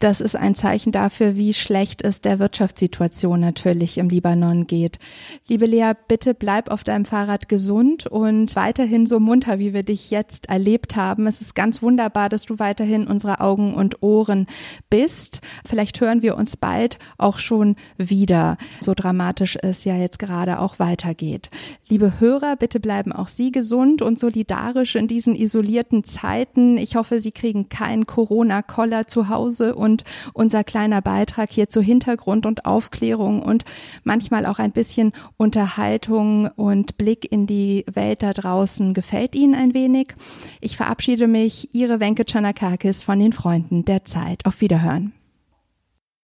das 0.00 0.20
ist 0.20 0.34
ein 0.34 0.56
Zeichen 0.56 0.90
dafür, 0.90 1.36
wie 1.36 1.54
schlecht 1.54 2.02
es 2.02 2.20
der 2.20 2.40
Wirtschaftssituation 2.40 3.38
natürlich 3.38 3.96
im 3.96 4.08
Libanon 4.08 4.66
geht. 4.66 4.98
Liebe 5.46 5.66
Lea, 5.66 5.92
bitte 6.08 6.34
bleib 6.34 6.68
auf 6.68 6.82
deinem 6.82 7.04
Fahrrad 7.04 7.48
gesund 7.48 8.08
und 8.08 8.56
weiterhin 8.56 9.06
so 9.06 9.20
munter, 9.20 9.60
wie 9.60 9.72
wir 9.72 9.84
dich 9.84 10.10
jetzt 10.10 10.48
erleben 10.48 10.63
erlebt 10.64 10.96
haben. 10.96 11.26
Es 11.26 11.42
ist 11.42 11.54
ganz 11.54 11.82
wunderbar, 11.82 12.30
dass 12.30 12.46
du 12.46 12.58
weiterhin 12.58 13.06
unsere 13.06 13.40
Augen 13.40 13.74
und 13.74 14.02
Ohren 14.02 14.46
bist. 14.88 15.42
Vielleicht 15.66 16.00
hören 16.00 16.22
wir 16.22 16.38
uns 16.38 16.56
bald 16.56 16.98
auch 17.18 17.36
schon 17.36 17.76
wieder, 17.98 18.56
so 18.80 18.94
dramatisch 18.94 19.58
es 19.60 19.84
ja 19.84 19.94
jetzt 19.94 20.18
gerade 20.18 20.60
auch 20.60 20.78
weitergeht. 20.78 21.50
Liebe 21.86 22.18
Hörer, 22.18 22.56
bitte 22.56 22.80
bleiben 22.80 23.12
auch 23.12 23.28
Sie 23.28 23.52
gesund 23.52 24.00
und 24.00 24.18
solidarisch 24.18 24.94
in 24.94 25.06
diesen 25.06 25.36
isolierten 25.36 26.02
Zeiten. 26.02 26.78
Ich 26.78 26.96
hoffe, 26.96 27.20
Sie 27.20 27.32
kriegen 27.32 27.68
keinen 27.68 28.06
Corona-Koller 28.06 29.06
zu 29.06 29.28
Hause 29.28 29.74
und 29.74 30.04
unser 30.32 30.64
kleiner 30.64 31.02
Beitrag 31.02 31.52
hier 31.52 31.68
zu 31.68 31.82
Hintergrund 31.82 32.46
und 32.46 32.64
Aufklärung 32.64 33.42
und 33.42 33.66
manchmal 34.02 34.46
auch 34.46 34.58
ein 34.58 34.72
bisschen 34.72 35.12
Unterhaltung 35.36 36.46
und 36.56 36.96
Blick 36.96 37.30
in 37.30 37.46
die 37.46 37.84
Welt 37.92 38.22
da 38.22 38.32
draußen 38.32 38.94
gefällt 38.94 39.34
Ihnen 39.34 39.54
ein 39.54 39.74
wenig. 39.74 40.14
Ich 40.64 40.78
verabschiede 40.78 41.26
mich, 41.26 41.68
Ihre 41.74 42.00
Wenke 42.00 42.24
Chanakakis 42.26 43.02
von 43.02 43.18
den 43.18 43.34
Freunden 43.34 43.84
der 43.84 44.06
Zeit. 44.06 44.46
Auf 44.46 44.62
Wiederhören. 44.62 45.12